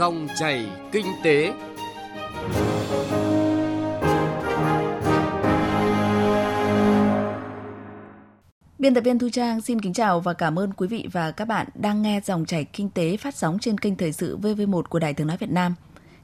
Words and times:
Dòng 0.00 0.28
chảy 0.38 0.66
kinh 0.92 1.06
tế. 1.24 1.52
Biên 8.78 8.94
tập 8.94 9.00
viên 9.04 9.18
Thu 9.18 9.28
Trang 9.32 9.60
xin 9.60 9.80
kính 9.80 9.92
chào 9.92 10.20
và 10.20 10.32
cảm 10.32 10.58
ơn 10.58 10.72
quý 10.72 10.88
vị 10.88 11.08
và 11.12 11.30
các 11.30 11.44
bạn 11.44 11.66
đang 11.74 12.02
nghe 12.02 12.20
dòng 12.24 12.46
chảy 12.46 12.64
kinh 12.64 12.90
tế 12.90 13.16
phát 13.16 13.34
sóng 13.34 13.58
trên 13.58 13.78
kênh 13.78 13.96
Thời 13.96 14.12
sự 14.12 14.38
VV1 14.38 14.82
của 14.82 14.98
Đài 14.98 15.14
Tiếng 15.14 15.26
Nói 15.26 15.36
Việt 15.36 15.50
Nam. 15.50 15.74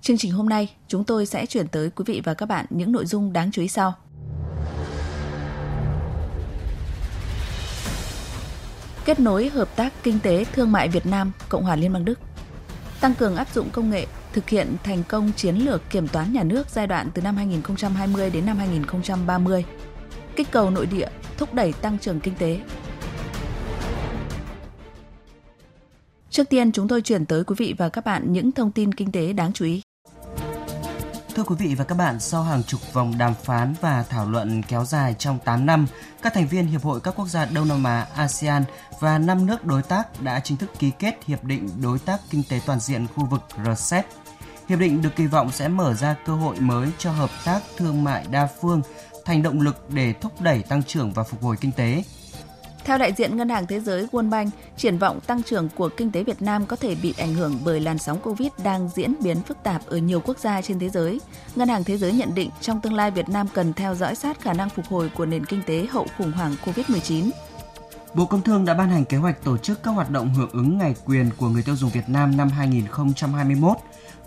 Chương 0.00 0.18
trình 0.18 0.32
hôm 0.32 0.48
nay, 0.48 0.70
chúng 0.88 1.04
tôi 1.04 1.27
sẽ 1.27 1.46
chuyển 1.46 1.68
tới 1.68 1.90
quý 1.90 2.04
vị 2.06 2.22
và 2.24 2.34
các 2.34 2.46
bạn 2.46 2.66
những 2.70 2.93
nội 2.93 3.06
dung 3.06 3.32
đáng 3.32 3.50
chú 3.52 3.62
ý 3.62 3.68
sau. 3.68 3.95
Kết 9.04 9.20
nối 9.20 9.48
hợp 9.48 9.77
tác 9.77 9.93
kinh 10.02 10.18
tế 10.20 10.45
thương 10.45 10.72
mại 10.72 10.88
Việt 10.88 11.06
Nam, 11.06 11.32
Cộng 11.48 11.62
hòa 11.62 11.77
Liên 11.77 11.93
bang 11.93 12.04
Đức. 12.04 12.18
Tăng 13.00 13.14
cường 13.14 13.36
áp 13.36 13.48
dụng 13.54 13.70
công 13.73 13.91
nghệ, 13.91 14.06
thực 14.32 14.48
hiện 14.48 14.77
thành 14.84 15.02
công 15.09 15.32
chiến 15.37 15.56
lược 15.56 15.91
kiểm 15.91 16.09
toán 16.09 16.32
nhà 16.32 16.42
nước 16.42 16.70
giai 16.70 16.87
đoạn 16.87 17.10
từ 17.14 17.23
năm 17.23 17.37
2020 17.37 18.30
đến 18.30 18.46
năm 18.46 18.56
2030. 18.56 19.64
Kích 20.37 20.50
cầu 20.50 20.70
nội 20.70 20.87
địa, 20.87 21.09
thúc 21.37 21.54
đẩy 21.54 21.73
tăng 21.73 21.98
trưởng 21.98 22.20
kinh 22.20 22.34
tế. 22.34 22.60
Trước 26.30 26.48
tiên, 26.51 26.73
chúng 26.73 26.88
tôi 26.88 27.02
chuyển 27.02 27.27
tới 27.27 27.45
quý 27.45 27.54
vị 27.59 27.74
và 27.78 27.88
các 27.88 28.04
bạn 28.04 28.32
những 28.32 28.52
thông 28.52 28.73
tin 28.73 28.95
kinh 28.95 29.12
tế 29.12 29.32
đáng 29.32 29.52
chú 29.52 29.65
ý. 29.65 29.82
Thưa 31.36 31.42
quý 31.42 31.54
vị 31.58 31.74
và 31.74 31.84
các 31.84 31.95
bạn, 31.95 32.20
sau 32.20 32.42
hàng 32.42 32.62
chục 32.62 32.80
vòng 32.92 33.18
đàm 33.18 33.34
phán 33.34 33.74
và 33.80 34.04
thảo 34.08 34.30
luận 34.30 34.62
kéo 34.62 34.84
dài 34.84 35.14
trong 35.18 35.38
8 35.45 35.66
năm, 35.66 35.86
các 36.22 36.34
thành 36.34 36.46
viên 36.46 36.66
Hiệp 36.66 36.82
hội 36.82 37.00
các 37.00 37.14
quốc 37.16 37.28
gia 37.28 37.45
Đông 37.45 37.68
Nam 37.68 37.84
Á 37.84 38.06
ASEAN 38.14 38.64
và 39.00 39.18
5 39.18 39.46
nước 39.46 39.64
đối 39.64 39.82
tác 39.82 40.22
đã 40.22 40.40
chính 40.40 40.56
thức 40.56 40.70
ký 40.78 40.90
kết 40.98 41.24
Hiệp 41.26 41.45
định 41.45 41.68
Đối 41.82 41.98
tác 41.98 42.20
Kinh 42.30 42.42
tế 42.48 42.60
Toàn 42.66 42.80
diện 42.80 43.06
khu 43.14 43.26
vực 43.26 43.42
RCEP. 43.64 44.06
Hiệp 44.68 44.78
định 44.78 45.02
được 45.02 45.16
kỳ 45.16 45.26
vọng 45.26 45.52
sẽ 45.52 45.68
mở 45.68 45.95
ra 45.95 46.16
cơ 46.26 46.34
hội 46.34 46.60
mới 46.60 46.88
cho 46.98 47.12
hợp 47.12 47.30
tác 47.45 47.60
thương 47.76 48.04
mại 48.04 48.26
đa 48.30 48.48
phương 48.60 48.82
thành 49.24 49.43
động 49.43 49.60
lực 49.60 49.90
để 49.90 50.12
thúc 50.12 50.40
đẩy 50.40 50.62
tăng 50.62 50.82
trưởng 50.82 51.12
và 51.12 51.23
phục 51.23 51.43
hồi 51.43 51.56
kinh 51.60 51.73
tế. 51.73 52.02
Theo 52.87 52.98
đại 52.98 53.12
diện 53.12 53.37
Ngân 53.37 53.48
hàng 53.48 53.66
Thế 53.66 53.80
giới 53.80 54.06
World 54.12 54.30
Bank, 54.30 54.52
triển 54.76 54.98
vọng 54.98 55.20
tăng 55.26 55.42
trưởng 55.42 55.68
của 55.74 55.88
kinh 55.88 56.10
tế 56.10 56.24
Việt 56.24 56.42
Nam 56.42 56.66
có 56.66 56.76
thể 56.76 56.95
bị 56.95 57.15
ảnh 57.18 57.34
hưởng 57.34 57.59
bởi 57.65 57.80
làn 57.80 57.98
sóng 57.98 58.20
Covid 58.20 58.48
đang 58.65 58.88
diễn 58.95 59.15
biến 59.20 59.43
phức 59.43 59.62
tạp 59.62 59.87
ở 59.87 59.96
nhiều 59.96 60.20
quốc 60.20 60.38
gia 60.38 60.62
trên 60.62 60.78
thế 60.78 60.88
giới. 60.88 61.20
Ngân 61.56 61.68
hàng 61.68 61.84
Thế 61.84 61.98
giới 61.98 62.12
nhận 62.12 62.34
định 62.34 62.51
trong 62.60 62.80
tương 62.80 62.95
lai 62.95 63.10
Việt 63.10 63.28
Nam 63.28 63.46
cần 63.54 63.73
theo 63.73 63.95
dõi 63.95 64.15
sát 64.15 64.41
khả 64.41 64.53
năng 64.53 64.70
phục 64.70 64.87
hồi 64.87 65.10
của 65.15 65.26
nền 65.26 65.44
kinh 65.44 65.62
tế 65.66 65.87
hậu 65.91 66.06
khủng 66.19 66.32
hoảng 66.32 66.54
Covid-19. 66.65 67.31
Bộ 68.15 68.26
Công 68.26 68.43
Thương 68.43 68.65
đã 68.65 68.75
ban 68.75 68.88
hành 68.88 69.04
kế 69.04 69.16
hoạch 69.16 69.44
tổ 69.44 69.56
chức 69.56 69.82
các 69.82 69.91
hoạt 69.91 70.10
động 70.10 70.34
hưởng 70.34 70.50
ứng 70.53 70.78
Ngày 70.78 70.94
quyền 71.04 71.31
của 71.37 71.48
người 71.48 71.62
tiêu 71.62 71.76
dùng 71.76 71.91
Việt 71.91 72.09
Nam 72.09 72.37
năm 72.37 72.48
2021 72.48 73.76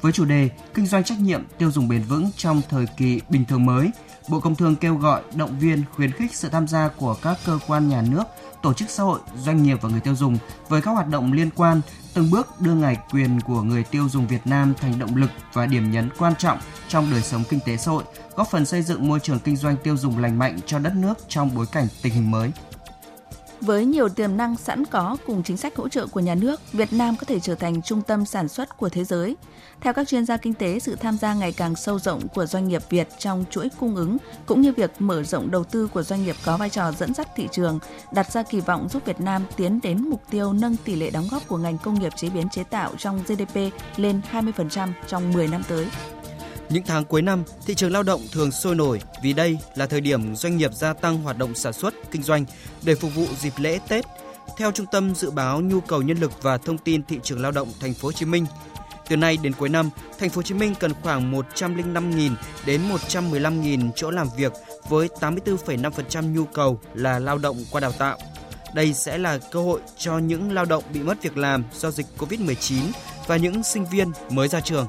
với 0.01 0.11
chủ 0.11 0.25
đề 0.25 0.49
Kinh 0.73 0.85
doanh 0.85 1.03
trách 1.03 1.19
nhiệm 1.19 1.43
tiêu 1.57 1.71
dùng 1.71 1.87
bền 1.87 2.01
vững 2.01 2.29
trong 2.37 2.61
thời 2.69 2.85
kỳ 2.97 3.21
bình 3.29 3.45
thường 3.45 3.65
mới. 3.65 3.91
Bộ 4.29 4.39
Công 4.39 4.55
Thương 4.55 4.75
kêu 4.75 4.95
gọi 4.95 5.21
động 5.35 5.59
viên 5.59 5.83
khuyến 5.95 6.11
khích 6.11 6.35
sự 6.35 6.49
tham 6.49 6.67
gia 6.67 6.87
của 6.87 7.15
các 7.21 7.37
cơ 7.45 7.59
quan 7.67 7.89
nhà 7.89 8.03
nước, 8.11 8.23
tổ 8.61 8.73
chức 8.73 8.89
xã 8.89 9.03
hội, 9.03 9.19
doanh 9.37 9.63
nghiệp 9.63 9.77
và 9.81 9.89
người 9.89 9.99
tiêu 9.99 10.15
dùng 10.15 10.37
với 10.67 10.81
các 10.81 10.91
hoạt 10.91 11.07
động 11.07 11.33
liên 11.33 11.49
quan, 11.55 11.81
từng 12.13 12.31
bước 12.31 12.61
đưa 12.61 12.73
ngày 12.73 12.97
quyền 13.11 13.41
của 13.41 13.61
người 13.61 13.83
tiêu 13.83 14.09
dùng 14.09 14.27
Việt 14.27 14.47
Nam 14.47 14.73
thành 14.77 14.99
động 14.99 15.15
lực 15.15 15.29
và 15.53 15.65
điểm 15.65 15.91
nhấn 15.91 16.09
quan 16.17 16.35
trọng 16.35 16.57
trong 16.87 17.11
đời 17.11 17.21
sống 17.21 17.43
kinh 17.49 17.59
tế 17.65 17.77
xã 17.77 17.91
hội, 17.91 18.03
góp 18.35 18.47
phần 18.51 18.65
xây 18.65 18.81
dựng 18.81 19.07
môi 19.07 19.19
trường 19.19 19.39
kinh 19.39 19.55
doanh 19.55 19.77
tiêu 19.77 19.97
dùng 19.97 20.17
lành 20.17 20.39
mạnh 20.39 20.59
cho 20.65 20.79
đất 20.79 20.93
nước 20.95 21.17
trong 21.27 21.55
bối 21.55 21.65
cảnh 21.71 21.87
tình 22.01 22.13
hình 22.13 22.31
mới. 22.31 22.51
Với 23.61 23.85
nhiều 23.85 24.09
tiềm 24.09 24.37
năng 24.37 24.57
sẵn 24.57 24.85
có 24.85 25.17
cùng 25.25 25.43
chính 25.43 25.57
sách 25.57 25.75
hỗ 25.75 25.89
trợ 25.89 26.07
của 26.07 26.19
nhà 26.19 26.35
nước, 26.35 26.61
Việt 26.73 26.93
Nam 26.93 27.15
có 27.15 27.25
thể 27.25 27.39
trở 27.39 27.55
thành 27.55 27.81
trung 27.81 28.01
tâm 28.01 28.25
sản 28.25 28.47
xuất 28.47 28.77
của 28.77 28.89
thế 28.89 29.03
giới. 29.03 29.35
Theo 29.81 29.93
các 29.93 30.07
chuyên 30.07 30.25
gia 30.25 30.37
kinh 30.37 30.53
tế, 30.53 30.79
sự 30.79 30.95
tham 30.95 31.17
gia 31.17 31.33
ngày 31.33 31.51
càng 31.51 31.75
sâu 31.75 31.99
rộng 31.99 32.27
của 32.27 32.45
doanh 32.45 32.67
nghiệp 32.67 32.81
Việt 32.89 33.07
trong 33.19 33.45
chuỗi 33.49 33.69
cung 33.79 33.95
ứng 33.95 34.17
cũng 34.45 34.61
như 34.61 34.73
việc 34.73 34.91
mở 34.99 35.23
rộng 35.23 35.51
đầu 35.51 35.63
tư 35.63 35.87
của 35.87 36.03
doanh 36.03 36.23
nghiệp 36.23 36.35
có 36.45 36.57
vai 36.57 36.69
trò 36.69 36.91
dẫn 36.91 37.13
dắt 37.13 37.27
thị 37.35 37.47
trường, 37.51 37.79
đặt 38.11 38.31
ra 38.31 38.43
kỳ 38.43 38.59
vọng 38.59 38.87
giúp 38.89 39.05
Việt 39.05 39.21
Nam 39.21 39.43
tiến 39.55 39.79
đến 39.83 40.09
mục 40.09 40.21
tiêu 40.29 40.53
nâng 40.53 40.75
tỷ 40.85 40.95
lệ 40.95 41.09
đóng 41.09 41.27
góp 41.31 41.47
của 41.47 41.57
ngành 41.57 41.77
công 41.77 41.99
nghiệp 41.99 42.13
chế 42.15 42.29
biến 42.29 42.49
chế 42.49 42.63
tạo 42.63 42.91
trong 42.97 43.23
GDP 43.27 43.55
lên 43.95 44.21
20% 44.31 44.89
trong 45.07 45.33
10 45.33 45.47
năm 45.47 45.63
tới. 45.67 45.87
Những 46.69 46.83
tháng 46.83 47.05
cuối 47.05 47.21
năm, 47.21 47.43
thị 47.65 47.75
trường 47.75 47.91
lao 47.91 48.03
động 48.03 48.21
thường 48.31 48.51
sôi 48.51 48.75
nổi 48.75 49.01
vì 49.23 49.33
đây 49.33 49.57
là 49.75 49.85
thời 49.85 50.01
điểm 50.01 50.35
doanh 50.35 50.57
nghiệp 50.57 50.73
gia 50.73 50.93
tăng 50.93 51.17
hoạt 51.17 51.37
động 51.37 51.55
sản 51.55 51.73
xuất, 51.73 51.93
kinh 52.11 52.23
doanh 52.23 52.45
để 52.83 52.95
phục 52.95 53.15
vụ 53.15 53.25
dịp 53.39 53.53
lễ 53.57 53.79
Tết. 53.87 54.05
Theo 54.57 54.71
Trung 54.71 54.85
tâm 54.91 55.15
dự 55.15 55.31
báo 55.31 55.61
nhu 55.61 55.81
cầu 55.81 56.01
nhân 56.01 56.17
lực 56.17 56.43
và 56.43 56.57
thông 56.57 56.77
tin 56.77 57.03
thị 57.03 57.19
trường 57.23 57.41
lao 57.41 57.51
động 57.51 57.67
thành 57.79 57.93
phố 57.93 58.07
Hồ 58.07 58.11
Chí 58.11 58.25
Minh, 58.25 58.45
từ 59.09 59.15
nay 59.15 59.37
đến 59.43 59.53
cuối 59.53 59.69
năm, 59.69 59.89
thành 60.19 60.29
phố 60.29 60.35
Hồ 60.35 60.41
Chí 60.41 60.53
Minh 60.53 60.75
cần 60.79 60.93
khoảng 61.01 61.33
105.000 61.33 62.31
đến 62.65 62.81
115.000 62.89 63.91
chỗ 63.95 64.11
làm 64.11 64.27
việc 64.37 64.53
với 64.89 65.09
84,5% 65.19 66.33
nhu 66.33 66.45
cầu 66.45 66.79
là 66.93 67.19
lao 67.19 67.37
động 67.37 67.57
qua 67.71 67.81
đào 67.81 67.91
tạo. 67.91 68.17
Đây 68.73 68.93
sẽ 68.93 69.17
là 69.17 69.37
cơ 69.51 69.61
hội 69.61 69.79
cho 69.97 70.17
những 70.17 70.51
lao 70.51 70.65
động 70.65 70.83
bị 70.93 70.99
mất 70.99 71.23
việc 71.23 71.37
làm 71.37 71.63
do 71.73 71.91
dịch 71.91 72.05
Covid-19 72.17 72.81
và 73.27 73.37
những 73.37 73.63
sinh 73.63 73.85
viên 73.85 74.11
mới 74.29 74.47
ra 74.47 74.61
trường. 74.61 74.87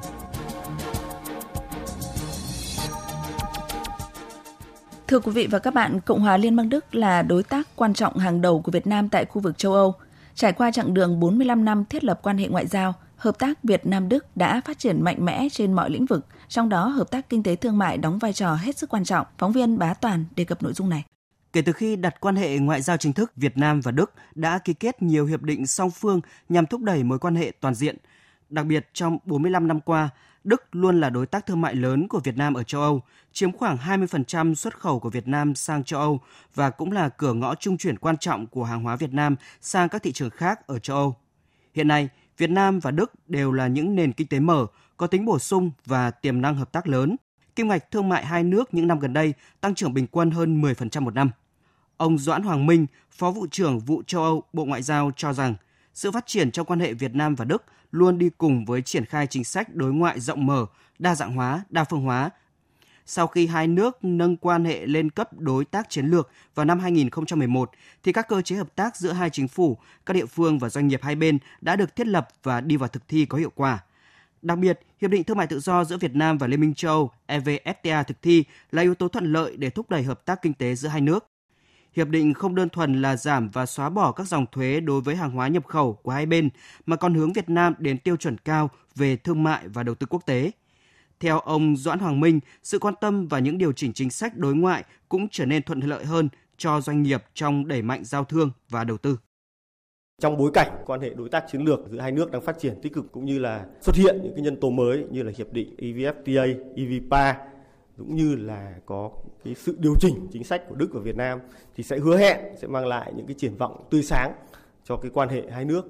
Thưa 5.11 5.19
quý 5.19 5.31
vị 5.31 5.47
và 5.47 5.59
các 5.59 5.73
bạn, 5.73 5.99
Cộng 6.01 6.19
hòa 6.19 6.37
Liên 6.37 6.55
bang 6.55 6.69
Đức 6.69 6.95
là 6.95 7.21
đối 7.21 7.43
tác 7.43 7.67
quan 7.75 7.93
trọng 7.93 8.17
hàng 8.17 8.41
đầu 8.41 8.61
của 8.61 8.71
Việt 8.71 8.87
Nam 8.87 9.09
tại 9.09 9.25
khu 9.25 9.41
vực 9.41 9.57
châu 9.57 9.73
Âu. 9.73 9.95
Trải 10.35 10.53
qua 10.53 10.71
chặng 10.71 10.93
đường 10.93 11.19
45 11.19 11.65
năm 11.65 11.85
thiết 11.85 12.03
lập 12.03 12.19
quan 12.23 12.37
hệ 12.37 12.47
ngoại 12.47 12.67
giao, 12.67 12.93
hợp 13.15 13.39
tác 13.39 13.63
Việt 13.63 13.85
Nam 13.85 14.09
Đức 14.09 14.25
đã 14.35 14.61
phát 14.65 14.79
triển 14.79 15.01
mạnh 15.01 15.25
mẽ 15.25 15.47
trên 15.51 15.73
mọi 15.73 15.89
lĩnh 15.89 16.05
vực, 16.05 16.25
trong 16.47 16.69
đó 16.69 16.87
hợp 16.87 17.11
tác 17.11 17.29
kinh 17.29 17.43
tế 17.43 17.55
thương 17.55 17.77
mại 17.77 17.97
đóng 17.97 18.19
vai 18.19 18.33
trò 18.33 18.55
hết 18.55 18.77
sức 18.77 18.89
quan 18.89 19.03
trọng. 19.03 19.27
Phóng 19.37 19.51
viên 19.51 19.79
Bá 19.79 19.93
Toàn 19.93 20.25
đề 20.35 20.43
cập 20.43 20.63
nội 20.63 20.73
dung 20.73 20.89
này. 20.89 21.05
Kể 21.53 21.61
từ 21.61 21.71
khi 21.71 21.95
đặt 21.95 22.19
quan 22.19 22.35
hệ 22.35 22.57
ngoại 22.57 22.81
giao 22.81 22.97
chính 22.97 23.13
thức, 23.13 23.31
Việt 23.35 23.57
Nam 23.57 23.81
và 23.81 23.91
Đức 23.91 24.13
đã 24.35 24.59
ký 24.59 24.73
kết 24.73 25.01
nhiều 25.01 25.25
hiệp 25.25 25.41
định 25.41 25.67
song 25.67 25.91
phương 25.91 26.21
nhằm 26.49 26.65
thúc 26.65 26.81
đẩy 26.81 27.03
mối 27.03 27.19
quan 27.19 27.35
hệ 27.35 27.51
toàn 27.61 27.75
diện. 27.75 27.95
Đặc 28.49 28.65
biệt 28.65 28.89
trong 28.93 29.17
45 29.25 29.67
năm 29.67 29.79
qua, 29.79 30.09
Đức 30.43 30.75
luôn 30.75 30.99
là 30.99 31.09
đối 31.09 31.25
tác 31.25 31.45
thương 31.45 31.61
mại 31.61 31.75
lớn 31.75 32.07
của 32.07 32.19
Việt 32.19 32.37
Nam 32.37 32.53
ở 32.53 32.63
châu 32.63 32.81
Âu, 32.81 33.01
chiếm 33.31 33.51
khoảng 33.51 33.77
20% 33.77 34.55
xuất 34.55 34.79
khẩu 34.79 34.99
của 34.99 35.09
Việt 35.09 35.27
Nam 35.27 35.55
sang 35.55 35.83
châu 35.83 35.99
Âu 35.99 36.19
và 36.55 36.69
cũng 36.69 36.91
là 36.91 37.09
cửa 37.09 37.33
ngõ 37.33 37.55
trung 37.55 37.77
chuyển 37.77 37.97
quan 37.97 38.17
trọng 38.17 38.47
của 38.47 38.63
hàng 38.63 38.83
hóa 38.83 38.95
Việt 38.95 39.13
Nam 39.13 39.35
sang 39.61 39.89
các 39.89 40.03
thị 40.03 40.11
trường 40.11 40.29
khác 40.29 40.67
ở 40.67 40.79
châu 40.79 40.97
Âu. 40.97 41.15
Hiện 41.73 41.87
nay, 41.87 42.09
Việt 42.37 42.49
Nam 42.49 42.79
và 42.79 42.91
Đức 42.91 43.11
đều 43.27 43.51
là 43.51 43.67
những 43.67 43.95
nền 43.95 44.13
kinh 44.13 44.27
tế 44.27 44.39
mở, 44.39 44.65
có 44.97 45.07
tính 45.07 45.25
bổ 45.25 45.39
sung 45.39 45.71
và 45.85 46.11
tiềm 46.11 46.41
năng 46.41 46.55
hợp 46.55 46.71
tác 46.71 46.87
lớn. 46.87 47.15
Kim 47.55 47.67
ngạch 47.67 47.91
thương 47.91 48.09
mại 48.09 48.25
hai 48.25 48.43
nước 48.43 48.73
những 48.73 48.87
năm 48.87 48.99
gần 48.99 49.13
đây 49.13 49.33
tăng 49.61 49.75
trưởng 49.75 49.93
bình 49.93 50.07
quân 50.07 50.31
hơn 50.31 50.61
10% 50.61 51.01
một 51.01 51.13
năm. 51.13 51.31
Ông 51.97 52.17
Doãn 52.17 52.43
Hoàng 52.43 52.65
Minh, 52.65 52.85
Phó 53.11 53.31
vụ 53.31 53.47
trưởng 53.51 53.79
vụ 53.79 54.03
châu 54.07 54.23
Âu 54.23 54.43
Bộ 54.53 54.65
Ngoại 54.65 54.81
giao 54.81 55.11
cho 55.15 55.33
rằng 55.33 55.55
sự 55.93 56.11
phát 56.11 56.27
triển 56.27 56.51
trong 56.51 56.65
quan 56.65 56.79
hệ 56.79 56.93
Việt 56.93 57.15
Nam 57.15 57.35
và 57.35 57.45
Đức 57.45 57.63
luôn 57.91 58.17
đi 58.17 58.29
cùng 58.37 58.65
với 58.65 58.81
triển 58.81 59.05
khai 59.05 59.27
chính 59.27 59.43
sách 59.43 59.75
đối 59.75 59.93
ngoại 59.93 60.19
rộng 60.19 60.45
mở, 60.45 60.65
đa 60.99 61.15
dạng 61.15 61.35
hóa, 61.35 61.63
đa 61.69 61.83
phương 61.83 62.01
hóa. 62.01 62.29
Sau 63.05 63.27
khi 63.27 63.47
hai 63.47 63.67
nước 63.67 64.03
nâng 64.03 64.37
quan 64.37 64.65
hệ 64.65 64.85
lên 64.85 65.09
cấp 65.09 65.29
đối 65.33 65.65
tác 65.65 65.89
chiến 65.89 66.05
lược 66.05 66.29
vào 66.55 66.65
năm 66.65 66.79
2011, 66.79 67.71
thì 68.03 68.13
các 68.13 68.27
cơ 68.27 68.41
chế 68.41 68.55
hợp 68.55 68.75
tác 68.75 68.95
giữa 68.95 69.11
hai 69.11 69.29
chính 69.29 69.47
phủ, 69.47 69.77
các 70.05 70.13
địa 70.13 70.25
phương 70.25 70.59
và 70.59 70.69
doanh 70.69 70.87
nghiệp 70.87 70.99
hai 71.03 71.15
bên 71.15 71.37
đã 71.61 71.75
được 71.75 71.95
thiết 71.95 72.07
lập 72.07 72.27
và 72.43 72.61
đi 72.61 72.77
vào 72.77 72.89
thực 72.89 73.07
thi 73.07 73.25
có 73.25 73.37
hiệu 73.37 73.51
quả. 73.55 73.79
Đặc 74.41 74.57
biệt, 74.57 74.79
Hiệp 75.01 75.11
định 75.11 75.23
Thương 75.23 75.37
mại 75.37 75.47
Tự 75.47 75.59
do 75.59 75.83
giữa 75.83 75.97
Việt 75.97 76.15
Nam 76.15 76.37
và 76.37 76.47
Liên 76.47 76.61
minh 76.61 76.73
châu 76.73 76.91
Âu 76.91 77.11
EVFTA 77.27 78.03
thực 78.03 78.21
thi 78.21 78.43
là 78.71 78.81
yếu 78.81 78.95
tố 78.95 79.07
thuận 79.07 79.33
lợi 79.33 79.57
để 79.57 79.69
thúc 79.69 79.89
đẩy 79.89 80.03
hợp 80.03 80.25
tác 80.25 80.41
kinh 80.41 80.53
tế 80.53 80.75
giữa 80.75 80.89
hai 80.89 81.01
nước. 81.01 81.30
Hiệp 81.95 82.07
định 82.07 82.33
không 82.33 82.55
đơn 82.55 82.69
thuần 82.69 83.01
là 83.01 83.15
giảm 83.15 83.49
và 83.49 83.65
xóa 83.65 83.89
bỏ 83.89 84.11
các 84.11 84.27
dòng 84.27 84.45
thuế 84.51 84.79
đối 84.79 85.01
với 85.01 85.15
hàng 85.15 85.31
hóa 85.31 85.47
nhập 85.47 85.65
khẩu 85.65 85.93
của 85.93 86.11
hai 86.11 86.25
bên, 86.25 86.49
mà 86.85 86.95
còn 86.95 87.13
hướng 87.13 87.33
Việt 87.33 87.49
Nam 87.49 87.73
đến 87.77 87.97
tiêu 87.97 88.17
chuẩn 88.17 88.37
cao 88.37 88.69
về 88.95 89.15
thương 89.15 89.43
mại 89.43 89.67
và 89.67 89.83
đầu 89.83 89.95
tư 89.95 90.07
quốc 90.09 90.25
tế. 90.25 90.51
Theo 91.19 91.39
ông 91.39 91.77
Doãn 91.77 91.99
Hoàng 91.99 92.19
Minh, 92.19 92.39
sự 92.63 92.79
quan 92.79 92.93
tâm 93.01 93.27
và 93.27 93.39
những 93.39 93.57
điều 93.57 93.71
chỉnh 93.71 93.93
chính 93.93 94.09
sách 94.09 94.37
đối 94.37 94.55
ngoại 94.55 94.83
cũng 95.09 95.27
trở 95.31 95.45
nên 95.45 95.63
thuận 95.63 95.79
lợi 95.79 96.05
hơn 96.05 96.29
cho 96.57 96.81
doanh 96.81 97.03
nghiệp 97.03 97.23
trong 97.33 97.67
đẩy 97.67 97.81
mạnh 97.81 98.03
giao 98.03 98.23
thương 98.23 98.51
và 98.69 98.83
đầu 98.83 98.97
tư. 98.97 99.17
Trong 100.21 100.37
bối 100.37 100.51
cảnh 100.53 100.71
quan 100.85 101.01
hệ 101.01 101.09
đối 101.09 101.29
tác 101.29 101.45
chiến 101.51 101.61
lược 101.61 101.79
giữa 101.91 101.99
hai 101.99 102.11
nước 102.11 102.31
đang 102.31 102.41
phát 102.41 102.59
triển 102.59 102.81
tích 102.81 102.93
cực 102.93 103.11
cũng 103.11 103.25
như 103.25 103.39
là 103.39 103.65
xuất 103.81 103.95
hiện 103.95 104.19
những 104.23 104.33
cái 104.35 104.43
nhân 104.43 104.59
tố 104.59 104.69
mới 104.69 105.05
như 105.11 105.23
là 105.23 105.31
hiệp 105.37 105.53
định 105.53 105.75
EVFTA, 105.77 106.55
EVPA 106.75 107.37
cũng 108.01 108.15
như 108.15 108.35
là 108.35 108.75
có 108.85 109.11
cái 109.43 109.55
sự 109.55 109.75
điều 109.79 109.95
chỉnh 109.99 110.27
chính 110.31 110.43
sách 110.43 110.69
của 110.69 110.75
Đức 110.75 110.89
và 110.93 111.01
Việt 111.01 111.15
Nam 111.15 111.39
thì 111.75 111.83
sẽ 111.83 111.97
hứa 111.97 112.17
hẹn 112.17 112.37
sẽ 112.57 112.67
mang 112.67 112.85
lại 112.85 113.13
những 113.15 113.25
cái 113.25 113.35
triển 113.37 113.55
vọng 113.55 113.83
tươi 113.89 114.03
sáng 114.03 114.33
cho 114.83 114.97
cái 114.97 115.11
quan 115.13 115.29
hệ 115.29 115.43
hai 115.49 115.65
nước, 115.65 115.85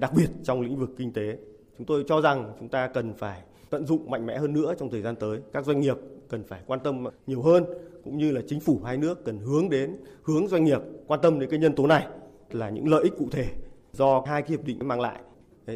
đặc 0.00 0.12
biệt 0.16 0.28
trong 0.42 0.60
lĩnh 0.60 0.76
vực 0.76 0.90
kinh 0.98 1.12
tế. 1.12 1.38
Chúng 1.78 1.86
tôi 1.86 2.04
cho 2.08 2.20
rằng 2.20 2.52
chúng 2.58 2.68
ta 2.68 2.88
cần 2.88 3.14
phải 3.14 3.40
tận 3.70 3.86
dụng 3.86 4.10
mạnh 4.10 4.26
mẽ 4.26 4.38
hơn 4.38 4.52
nữa 4.52 4.74
trong 4.78 4.90
thời 4.90 5.02
gian 5.02 5.16
tới. 5.16 5.40
Các 5.52 5.64
doanh 5.64 5.80
nghiệp 5.80 5.96
cần 6.28 6.44
phải 6.44 6.60
quan 6.66 6.80
tâm 6.80 7.04
nhiều 7.26 7.42
hơn 7.42 7.64
cũng 8.04 8.18
như 8.18 8.32
là 8.32 8.40
chính 8.46 8.60
phủ 8.60 8.80
hai 8.84 8.96
nước 8.96 9.24
cần 9.24 9.38
hướng 9.38 9.70
đến 9.70 9.96
hướng 10.22 10.48
doanh 10.48 10.64
nghiệp 10.64 10.80
quan 11.06 11.20
tâm 11.20 11.40
đến 11.40 11.50
cái 11.50 11.58
nhân 11.58 11.74
tố 11.74 11.86
này 11.86 12.06
là 12.50 12.70
những 12.70 12.88
lợi 12.88 13.02
ích 13.02 13.12
cụ 13.18 13.28
thể 13.30 13.46
do 13.92 14.22
hai 14.26 14.42
cái 14.42 14.50
hiệp 14.50 14.64
định 14.64 14.78
mang 14.88 15.00
lại. 15.00 15.20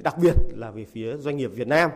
Đặc 0.03 0.17
biệt 0.23 0.35
là 0.57 0.71
về 0.71 0.85
phía 0.85 1.17
doanh 1.17 1.37
nghiệp 1.37 1.51
Việt 1.55 1.69
Nam 1.69 1.91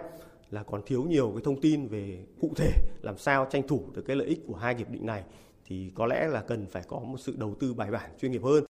là 0.50 0.62
còn 0.62 0.82
thiếu 0.86 1.04
nhiều 1.04 1.32
cái 1.34 1.42
thông 1.44 1.60
tin 1.60 1.88
về 1.88 2.24
cụ 2.40 2.52
thể 2.56 2.72
làm 3.02 3.18
sao 3.18 3.46
tranh 3.50 3.68
thủ 3.68 3.84
được 3.94 4.02
cái 4.06 4.16
lợi 4.16 4.26
ích 4.26 4.40
của 4.46 4.54
hai 4.54 4.74
hiệp 4.74 4.90
định 4.90 5.06
này 5.06 5.22
thì 5.66 5.92
có 5.94 6.06
lẽ 6.06 6.28
là 6.28 6.40
cần 6.40 6.66
phải 6.66 6.82
có 6.88 6.98
một 6.98 7.16
sự 7.20 7.34
đầu 7.38 7.56
tư 7.60 7.74
bài 7.74 7.90
bản 7.90 8.10
chuyên 8.20 8.32
nghiệp 8.32 8.42
hơn. 8.42 8.64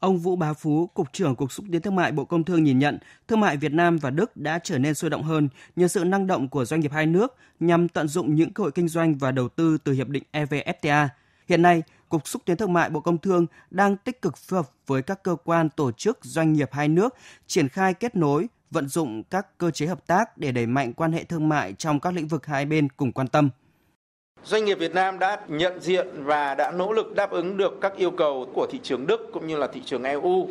Ông 0.00 0.18
Vũ 0.18 0.36
Bá 0.36 0.52
Phú, 0.52 0.86
Cục 0.86 1.12
trưởng 1.12 1.36
Cục 1.36 1.52
Xúc 1.52 1.66
tiến 1.72 1.82
Thương 1.82 1.96
mại 1.96 2.12
Bộ 2.12 2.24
Công 2.24 2.44
Thương 2.44 2.64
nhìn 2.64 2.78
nhận, 2.78 2.98
thương 3.28 3.40
mại 3.40 3.56
Việt 3.56 3.72
Nam 3.72 3.98
và 3.98 4.10
Đức 4.10 4.36
đã 4.36 4.58
trở 4.58 4.78
nên 4.78 4.94
sôi 4.94 5.10
động 5.10 5.22
hơn 5.22 5.48
nhờ 5.76 5.88
sự 5.88 6.04
năng 6.04 6.26
động 6.26 6.48
của 6.48 6.64
doanh 6.64 6.80
nghiệp 6.80 6.92
hai 6.92 7.06
nước 7.06 7.36
nhằm 7.60 7.88
tận 7.88 8.08
dụng 8.08 8.34
những 8.34 8.52
cơ 8.52 8.62
hội 8.62 8.72
kinh 8.72 8.88
doanh 8.88 9.14
và 9.14 9.32
đầu 9.32 9.48
tư 9.48 9.78
từ 9.84 9.92
hiệp 9.92 10.08
định 10.08 10.22
EVFTA. 10.32 11.08
Hiện 11.48 11.62
nay, 11.62 11.82
Cục 12.08 12.28
Xúc 12.28 12.42
tiến 12.44 12.56
Thương 12.56 12.72
mại 12.72 12.90
Bộ 12.90 13.00
Công 13.00 13.18
Thương 13.18 13.46
đang 13.70 13.96
tích 13.96 14.22
cực 14.22 14.36
phối 14.36 14.58
hợp 14.58 14.70
với 14.86 15.02
các 15.02 15.22
cơ 15.22 15.36
quan, 15.44 15.70
tổ 15.70 15.92
chức, 15.92 16.18
doanh 16.22 16.52
nghiệp 16.52 16.68
hai 16.72 16.88
nước 16.88 17.14
triển 17.46 17.68
khai 17.68 17.94
kết 17.94 18.16
nối, 18.16 18.46
vận 18.70 18.88
dụng 18.88 19.22
các 19.30 19.58
cơ 19.58 19.70
chế 19.70 19.86
hợp 19.86 20.06
tác 20.06 20.38
để 20.38 20.52
đẩy 20.52 20.66
mạnh 20.66 20.92
quan 20.92 21.12
hệ 21.12 21.24
thương 21.24 21.48
mại 21.48 21.72
trong 21.72 22.00
các 22.00 22.14
lĩnh 22.14 22.26
vực 22.26 22.46
hai 22.46 22.64
bên 22.64 22.88
cùng 22.88 23.12
quan 23.12 23.28
tâm. 23.28 23.50
Doanh 24.44 24.64
nghiệp 24.64 24.78
Việt 24.78 24.94
Nam 24.94 25.18
đã 25.18 25.40
nhận 25.48 25.80
diện 25.80 26.06
và 26.24 26.54
đã 26.54 26.70
nỗ 26.70 26.92
lực 26.92 27.14
đáp 27.14 27.30
ứng 27.30 27.56
được 27.56 27.78
các 27.80 27.96
yêu 27.96 28.10
cầu 28.10 28.48
của 28.54 28.66
thị 28.70 28.80
trường 28.82 29.06
Đức 29.06 29.30
cũng 29.32 29.46
như 29.46 29.56
là 29.56 29.66
thị 29.66 29.82
trường 29.84 30.02
EU, 30.02 30.48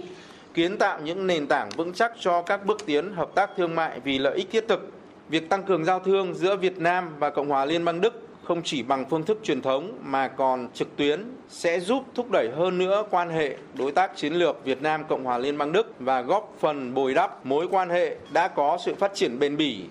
kiến 0.53 0.77
tạo 0.77 1.01
những 1.01 1.27
nền 1.27 1.47
tảng 1.47 1.69
vững 1.69 1.93
chắc 1.93 2.11
cho 2.19 2.41
các 2.41 2.65
bước 2.65 2.85
tiến 2.85 3.13
hợp 3.13 3.29
tác 3.35 3.49
thương 3.57 3.75
mại 3.75 3.99
vì 3.99 4.19
lợi 4.19 4.35
ích 4.35 4.51
thiết 4.51 4.65
thực. 4.67 4.91
Việc 5.29 5.49
tăng 5.49 5.63
cường 5.63 5.85
giao 5.85 5.99
thương 5.99 6.33
giữa 6.33 6.55
Việt 6.55 6.77
Nam 6.77 7.09
và 7.19 7.29
Cộng 7.29 7.49
hòa 7.49 7.65
Liên 7.65 7.85
bang 7.85 8.01
Đức 8.01 8.24
không 8.45 8.61
chỉ 8.63 8.83
bằng 8.83 9.05
phương 9.09 9.25
thức 9.25 9.39
truyền 9.43 9.61
thống 9.61 9.99
mà 10.03 10.27
còn 10.27 10.67
trực 10.73 10.95
tuyến 10.95 11.23
sẽ 11.49 11.79
giúp 11.79 12.03
thúc 12.15 12.31
đẩy 12.31 12.49
hơn 12.55 12.77
nữa 12.77 13.03
quan 13.09 13.29
hệ 13.29 13.57
đối 13.73 13.91
tác 13.91 14.11
chiến 14.15 14.33
lược 14.33 14.65
Việt 14.65 14.81
Nam 14.81 15.03
Cộng 15.09 15.23
hòa 15.23 15.37
Liên 15.37 15.57
bang 15.57 15.71
Đức 15.71 15.95
và 15.99 16.21
góp 16.21 16.55
phần 16.59 16.93
bồi 16.93 17.13
đắp 17.13 17.45
mối 17.45 17.67
quan 17.71 17.89
hệ 17.89 18.15
đã 18.33 18.47
có 18.47 18.77
sự 18.85 18.95
phát 18.95 19.11
triển 19.13 19.39
bền 19.39 19.57
bỉ 19.57 19.85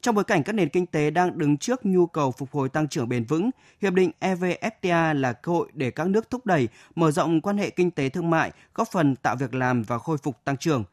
trong 0.00 0.14
bối 0.14 0.24
cảnh 0.24 0.42
các 0.42 0.52
nền 0.52 0.68
kinh 0.68 0.86
tế 0.86 1.10
đang 1.10 1.38
đứng 1.38 1.56
trước 1.56 1.86
nhu 1.86 2.06
cầu 2.06 2.32
phục 2.32 2.50
hồi 2.52 2.68
tăng 2.68 2.88
trưởng 2.88 3.08
bền 3.08 3.24
vững, 3.24 3.50
hiệp 3.80 3.92
định 3.92 4.10
EVFTA 4.20 5.14
là 5.14 5.32
cơ 5.32 5.52
hội 5.52 5.68
để 5.72 5.90
các 5.90 6.08
nước 6.08 6.30
thúc 6.30 6.46
đẩy, 6.46 6.68
mở 6.94 7.10
rộng 7.10 7.40
quan 7.40 7.58
hệ 7.58 7.70
kinh 7.70 7.90
tế 7.90 8.08
thương 8.08 8.30
mại, 8.30 8.52
góp 8.74 8.88
phần 8.92 9.16
tạo 9.16 9.36
việc 9.36 9.54
làm 9.54 9.82
và 9.82 9.98
khôi 9.98 10.18
phục 10.18 10.44
tăng 10.44 10.56
trưởng. 10.56 10.84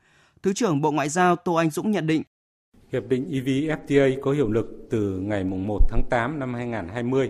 Thứ 0.43 0.53
trưởng 0.53 0.81
Bộ 0.81 0.91
Ngoại 0.91 1.09
giao 1.09 1.35
Tô 1.35 1.53
Anh 1.53 1.69
Dũng 1.69 1.91
nhận 1.91 2.07
định, 2.07 2.23
Hiệp 2.95 3.09
định 3.09 3.29
EVFTA 3.31 4.19
có 4.21 4.31
hiệu 4.31 4.51
lực 4.51 4.87
từ 4.89 5.19
ngày 5.19 5.43
1 5.43 5.79
tháng 5.89 6.03
8 6.09 6.39
năm 6.39 6.53
2020 6.53 7.29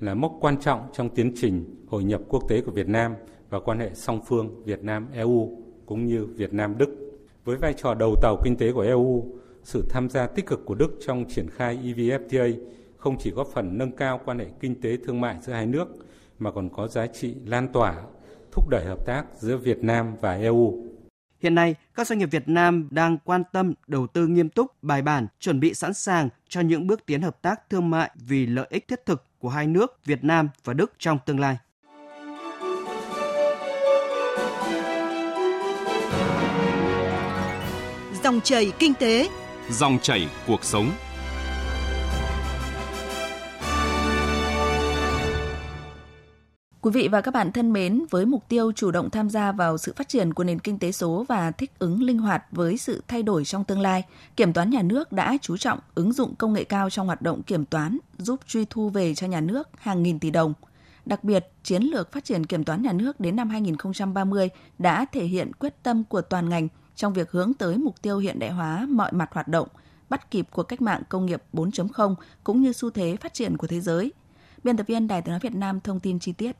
là 0.00 0.14
mốc 0.14 0.32
quan 0.40 0.60
trọng 0.60 0.80
trong 0.92 1.08
tiến 1.08 1.32
trình 1.36 1.84
hội 1.86 2.04
nhập 2.04 2.20
quốc 2.28 2.48
tế 2.48 2.60
của 2.60 2.72
Việt 2.72 2.88
Nam 2.88 3.14
và 3.50 3.60
quan 3.60 3.78
hệ 3.78 3.90
song 3.94 4.20
phương 4.26 4.64
Việt 4.64 4.82
Nam-EU 4.84 5.58
cũng 5.86 6.06
như 6.06 6.26
Việt 6.26 6.52
Nam-Đức. 6.52 7.18
Với 7.44 7.56
vai 7.56 7.72
trò 7.72 7.94
đầu 7.94 8.14
tàu 8.22 8.36
kinh 8.44 8.56
tế 8.56 8.72
của 8.72 8.80
EU, 8.80 9.24
sự 9.62 9.84
tham 9.90 10.10
gia 10.10 10.26
tích 10.26 10.46
cực 10.46 10.64
của 10.64 10.74
Đức 10.74 10.98
trong 11.06 11.24
triển 11.28 11.50
khai 11.50 11.78
EVFTA 11.84 12.54
không 12.96 13.16
chỉ 13.18 13.30
góp 13.30 13.46
phần 13.46 13.78
nâng 13.78 13.92
cao 13.92 14.20
quan 14.24 14.38
hệ 14.38 14.46
kinh 14.60 14.80
tế 14.80 14.96
thương 15.04 15.20
mại 15.20 15.36
giữa 15.42 15.52
hai 15.52 15.66
nước 15.66 15.88
mà 16.38 16.50
còn 16.50 16.68
có 16.68 16.88
giá 16.88 17.06
trị 17.06 17.34
lan 17.46 17.68
tỏa, 17.72 18.02
thúc 18.52 18.68
đẩy 18.68 18.84
hợp 18.84 19.06
tác 19.06 19.24
giữa 19.38 19.56
Việt 19.56 19.84
Nam 19.84 20.14
và 20.20 20.36
EU. 20.36 20.84
Hiện 21.42 21.54
nay, 21.54 21.74
các 21.94 22.06
doanh 22.06 22.18
nghiệp 22.18 22.28
Việt 22.30 22.48
Nam 22.48 22.88
đang 22.90 23.18
quan 23.24 23.42
tâm 23.52 23.72
đầu 23.86 24.06
tư 24.06 24.26
nghiêm 24.26 24.48
túc, 24.48 24.82
bài 24.82 25.02
bản, 25.02 25.26
chuẩn 25.40 25.60
bị 25.60 25.74
sẵn 25.74 25.94
sàng 25.94 26.28
cho 26.48 26.60
những 26.60 26.86
bước 26.86 27.06
tiến 27.06 27.22
hợp 27.22 27.42
tác 27.42 27.70
thương 27.70 27.90
mại 27.90 28.10
vì 28.14 28.46
lợi 28.46 28.66
ích 28.70 28.88
thiết 28.88 29.06
thực 29.06 29.24
của 29.38 29.48
hai 29.48 29.66
nước 29.66 30.04
Việt 30.04 30.24
Nam 30.24 30.48
và 30.64 30.72
Đức 30.72 30.92
trong 30.98 31.18
tương 31.26 31.40
lai. 31.40 31.56
Dòng 38.24 38.40
chảy 38.40 38.72
kinh 38.78 38.94
tế, 38.94 39.28
dòng 39.70 39.98
chảy 40.02 40.28
cuộc 40.46 40.64
sống. 40.64 40.90
Quý 46.86 46.92
vị 46.92 47.08
và 47.08 47.20
các 47.20 47.34
bạn 47.34 47.52
thân 47.52 47.72
mến, 47.72 48.04
với 48.10 48.26
mục 48.26 48.44
tiêu 48.48 48.72
chủ 48.72 48.90
động 48.90 49.10
tham 49.10 49.30
gia 49.30 49.52
vào 49.52 49.78
sự 49.78 49.92
phát 49.96 50.08
triển 50.08 50.34
của 50.34 50.44
nền 50.44 50.58
kinh 50.58 50.78
tế 50.78 50.92
số 50.92 51.24
và 51.28 51.50
thích 51.50 51.72
ứng 51.78 52.02
linh 52.02 52.18
hoạt 52.18 52.44
với 52.50 52.78
sự 52.78 53.02
thay 53.08 53.22
đổi 53.22 53.44
trong 53.44 53.64
tương 53.64 53.80
lai, 53.80 54.02
Kiểm 54.36 54.52
toán 54.52 54.70
nhà 54.70 54.82
nước 54.82 55.12
đã 55.12 55.36
chú 55.42 55.56
trọng 55.56 55.78
ứng 55.94 56.12
dụng 56.12 56.34
công 56.34 56.52
nghệ 56.52 56.64
cao 56.64 56.90
trong 56.90 57.06
hoạt 57.06 57.22
động 57.22 57.42
kiểm 57.42 57.64
toán, 57.64 57.98
giúp 58.18 58.40
truy 58.46 58.64
thu 58.70 58.88
về 58.90 59.14
cho 59.14 59.26
nhà 59.26 59.40
nước 59.40 59.68
hàng 59.78 60.02
nghìn 60.02 60.18
tỷ 60.18 60.30
đồng. 60.30 60.52
Đặc 61.06 61.24
biệt, 61.24 61.46
chiến 61.62 61.82
lược 61.82 62.12
phát 62.12 62.24
triển 62.24 62.46
kiểm 62.46 62.64
toán 62.64 62.82
nhà 62.82 62.92
nước 62.92 63.20
đến 63.20 63.36
năm 63.36 63.48
2030 63.48 64.48
đã 64.78 65.06
thể 65.12 65.24
hiện 65.24 65.52
quyết 65.52 65.82
tâm 65.82 66.04
của 66.04 66.20
toàn 66.20 66.48
ngành 66.48 66.68
trong 66.94 67.12
việc 67.12 67.30
hướng 67.30 67.54
tới 67.54 67.78
mục 67.78 68.02
tiêu 68.02 68.18
hiện 68.18 68.38
đại 68.38 68.50
hóa 68.50 68.86
mọi 68.88 69.12
mặt 69.12 69.28
hoạt 69.32 69.48
động, 69.48 69.68
bắt 70.08 70.30
kịp 70.30 70.48
cuộc 70.50 70.62
cách 70.62 70.82
mạng 70.82 71.02
công 71.08 71.26
nghiệp 71.26 71.42
4.0 71.52 72.14
cũng 72.44 72.62
như 72.62 72.72
xu 72.72 72.90
thế 72.90 73.16
phát 73.16 73.34
triển 73.34 73.56
của 73.56 73.66
thế 73.66 73.80
giới. 73.80 74.12
Biên 74.64 74.76
tập 74.76 74.86
viên 74.86 75.08
Đài 75.08 75.22
tiếng 75.22 75.32
nói 75.32 75.40
Việt 75.40 75.54
Nam 75.54 75.80
thông 75.80 76.00
tin 76.00 76.18
chi 76.18 76.32
tiết. 76.32 76.56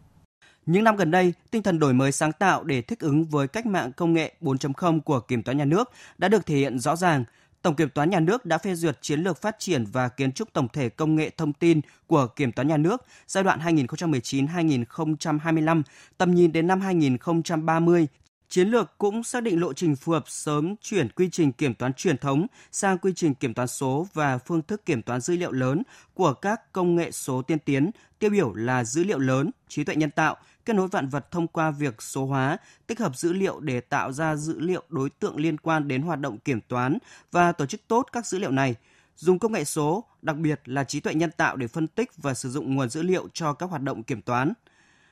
Những 0.66 0.84
năm 0.84 0.96
gần 0.96 1.10
đây, 1.10 1.32
tinh 1.50 1.62
thần 1.62 1.78
đổi 1.78 1.94
mới 1.94 2.12
sáng 2.12 2.32
tạo 2.32 2.64
để 2.64 2.82
thích 2.82 3.00
ứng 3.00 3.24
với 3.24 3.48
cách 3.48 3.66
mạng 3.66 3.92
công 3.92 4.12
nghệ 4.12 4.34
4.0 4.40 5.00
của 5.00 5.20
Kiểm 5.20 5.42
toán 5.42 5.58
nhà 5.58 5.64
nước 5.64 5.90
đã 6.18 6.28
được 6.28 6.46
thể 6.46 6.56
hiện 6.56 6.78
rõ 6.78 6.96
ràng. 6.96 7.24
Tổng 7.62 7.74
Kiểm 7.74 7.90
toán 7.90 8.10
nhà 8.10 8.20
nước 8.20 8.46
đã 8.46 8.58
phê 8.58 8.74
duyệt 8.74 8.98
chiến 9.02 9.20
lược 9.20 9.42
phát 9.42 9.56
triển 9.58 9.84
và 9.92 10.08
kiến 10.08 10.32
trúc 10.32 10.52
tổng 10.52 10.68
thể 10.72 10.88
công 10.88 11.16
nghệ 11.16 11.30
thông 11.30 11.52
tin 11.52 11.80
của 12.06 12.26
Kiểm 12.26 12.52
toán 12.52 12.68
nhà 12.68 12.76
nước 12.76 13.04
giai 13.26 13.44
đoạn 13.44 13.60
2019-2025, 13.60 15.82
tầm 16.18 16.34
nhìn 16.34 16.52
đến 16.52 16.66
năm 16.66 16.80
2030 16.80 18.06
Chiến 18.48 18.68
lược 18.68 18.98
cũng 18.98 19.24
xác 19.24 19.42
định 19.42 19.60
lộ 19.60 19.72
trình 19.72 19.96
phù 19.96 20.12
hợp 20.12 20.24
sớm 20.26 20.74
chuyển 20.82 21.08
quy 21.08 21.28
trình 21.32 21.52
kiểm 21.52 21.74
toán 21.74 21.92
truyền 21.92 22.18
thống 22.18 22.46
sang 22.72 22.98
quy 22.98 23.12
trình 23.16 23.34
kiểm 23.34 23.54
toán 23.54 23.68
số 23.68 24.06
và 24.14 24.38
phương 24.38 24.62
thức 24.62 24.86
kiểm 24.86 25.02
toán 25.02 25.20
dữ 25.20 25.36
liệu 25.36 25.52
lớn 25.52 25.82
của 26.14 26.34
các 26.34 26.72
công 26.72 26.96
nghệ 26.96 27.10
số 27.10 27.42
tiên 27.42 27.58
tiến, 27.58 27.90
tiêu 28.18 28.30
biểu 28.30 28.54
là 28.54 28.84
dữ 28.84 29.04
liệu 29.04 29.18
lớn, 29.18 29.50
trí 29.68 29.84
tuệ 29.84 29.96
nhân 29.96 30.10
tạo, 30.10 30.36
kết 30.66 30.72
nối 30.72 30.88
vạn 30.88 31.08
vật 31.08 31.30
thông 31.30 31.48
qua 31.48 31.70
việc 31.70 32.02
số 32.02 32.26
hóa, 32.26 32.58
tích 32.86 32.98
hợp 32.98 33.16
dữ 33.16 33.32
liệu 33.32 33.60
để 33.60 33.80
tạo 33.80 34.12
ra 34.12 34.36
dữ 34.36 34.60
liệu 34.60 34.82
đối 34.88 35.10
tượng 35.10 35.36
liên 35.36 35.58
quan 35.58 35.88
đến 35.88 36.02
hoạt 36.02 36.20
động 36.20 36.38
kiểm 36.38 36.60
toán 36.60 36.98
và 37.32 37.52
tổ 37.52 37.66
chức 37.66 37.80
tốt 37.88 38.06
các 38.12 38.26
dữ 38.26 38.38
liệu 38.38 38.50
này. 38.50 38.74
Dùng 39.16 39.38
công 39.38 39.52
nghệ 39.52 39.64
số, 39.64 40.04
đặc 40.22 40.36
biệt 40.36 40.60
là 40.64 40.84
trí 40.84 41.00
tuệ 41.00 41.14
nhân 41.14 41.30
tạo 41.36 41.56
để 41.56 41.66
phân 41.66 41.86
tích 41.86 42.10
và 42.16 42.34
sử 42.34 42.50
dụng 42.50 42.74
nguồn 42.74 42.88
dữ 42.88 43.02
liệu 43.02 43.28
cho 43.32 43.52
các 43.52 43.70
hoạt 43.70 43.82
động 43.82 44.02
kiểm 44.02 44.22
toán. 44.22 44.52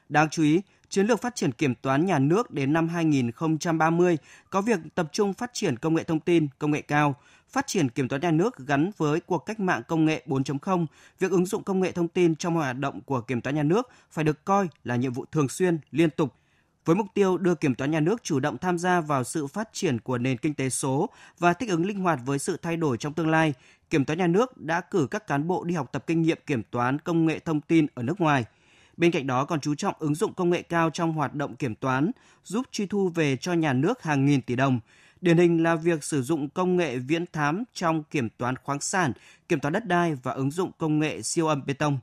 Đáng 0.09 0.29
chú 0.31 0.43
ý, 0.43 0.61
Chiến 0.95 1.06
lược 1.06 1.23
phát 1.23 1.35
triển 1.35 1.53
kiểm 1.53 1.75
toán 1.75 2.06
nhà 2.06 2.19
nước 2.19 2.51
đến 2.51 2.73
năm 2.73 2.89
2030 2.89 4.19
có 4.51 4.61
việc 4.61 4.79
tập 4.95 5.09
trung 5.12 5.33
phát 5.33 5.51
triển 5.53 5.77
công 5.77 5.95
nghệ 5.95 6.05
thông 6.05 6.21
tin, 6.21 6.49
công 6.59 6.71
nghệ 6.71 6.81
cao, 6.81 7.15
phát 7.55 7.67
triển 7.67 7.89
kiểm 7.89 8.09
toán 8.09 8.23
nhà 8.23 8.31
nước 8.31 8.59
gắn 8.67 8.91
với 8.97 9.21
cuộc 9.21 9.39
cách 9.39 9.61
mạng 9.61 9.82
công 9.89 10.05
nghệ 10.05 10.23
4.0, 10.27 10.87
việc 11.19 11.31
ứng 11.31 11.46
dụng 11.46 11.63
công 11.63 11.81
nghệ 11.81 11.93
thông 11.93 12.08
tin 12.08 12.37
trong 12.37 12.55
hoạt 12.55 12.79
động 12.79 13.01
của 13.01 13.20
kiểm 13.20 13.41
toán 13.41 13.55
nhà 13.56 13.63
nước 13.63 13.89
phải 14.11 14.25
được 14.25 14.44
coi 14.44 14.69
là 14.84 14.96
nhiệm 14.96 15.13
vụ 15.13 15.25
thường 15.32 15.49
xuyên, 15.49 15.79
liên 15.91 16.11
tục. 16.11 16.34
Với 16.84 16.96
mục 16.96 17.06
tiêu 17.15 17.39
đưa 17.39 17.55
kiểm 17.55 17.75
toán 17.75 17.91
nhà 17.91 18.01
nước 18.01 18.23
chủ 18.23 18.41
động 18.41 18.58
tham 18.58 18.79
gia 18.79 19.01
vào 19.01 19.25
sự 19.25 19.46
phát 19.46 19.69
triển 19.73 20.01
của 20.01 20.19
nền 20.19 20.39
kinh 20.39 20.55
tế 20.55 20.69
số 20.69 21.11
và 21.39 21.53
thích 21.53 21.70
ứng 21.70 21.87
linh 21.87 22.01
hoạt 22.01 22.19
với 22.25 22.39
sự 22.39 22.56
thay 22.63 22.77
đổi 22.77 22.96
trong 22.96 23.13
tương 23.13 23.31
lai, 23.31 23.55
kiểm 23.91 24.05
toán 24.05 24.19
nhà 24.19 24.27
nước 24.27 24.56
đã 24.56 24.81
cử 24.81 25.06
các 25.11 25.27
cán 25.27 25.46
bộ 25.46 25.65
đi 25.65 25.75
học 25.75 25.89
tập 25.93 26.05
kinh 26.06 26.23
nghiệm 26.23 26.39
kiểm 26.46 26.63
toán 26.70 26.99
công 26.99 27.27
nghệ 27.27 27.39
thông 27.39 27.61
tin 27.61 27.87
ở 27.94 28.03
nước 28.03 28.20
ngoài– 28.20 28.44
Bên 28.96 29.11
cạnh 29.11 29.27
đó 29.27 29.44
còn 29.44 29.61
chú 29.61 29.75
trọng 29.75 29.94
ứng 29.99 30.15
dụng 30.15 30.34
công 30.34 30.51
nghệ 30.51 30.63
cao 30.63 30.91
trong 30.91 31.13
hoạt 31.13 31.34
động 31.34 31.56
kiểm 31.56 31.75
toán, 31.75 32.11
giúp 32.44 32.67
truy 32.73 32.87
thu 32.87 33.08
về 33.08 33.37
cho 33.37 33.53
nhà 33.53 33.73
nước 33.73 34.03
hàng 34.03 34.27
nghìn 34.27 34.43
tỷ 34.43 34.56
đồng. 34.56 34.81
Điển 35.24 35.38
hình 35.38 35.62
là 35.62 35.74
việc 35.76 36.04
sử 36.04 36.22
dụng 36.22 36.48
công 36.48 36.76
nghệ 36.76 36.98
viễn 36.98 37.24
thám 37.32 37.64
trong 37.74 38.02
kiểm 38.02 38.28
toán 38.28 38.56
khoáng 38.56 38.81
sản, 38.81 39.12
kiểm 39.48 39.60
toán 39.60 39.72
đất 39.72 39.86
đai 39.86 40.14
và 40.22 40.32
ứng 40.32 40.50
dụng 40.50 40.70
công 40.78 40.98
nghệ 40.98 41.22
siêu 41.22 41.46
âm 41.46 41.66
bê 41.66 41.74
tông. 41.74 41.98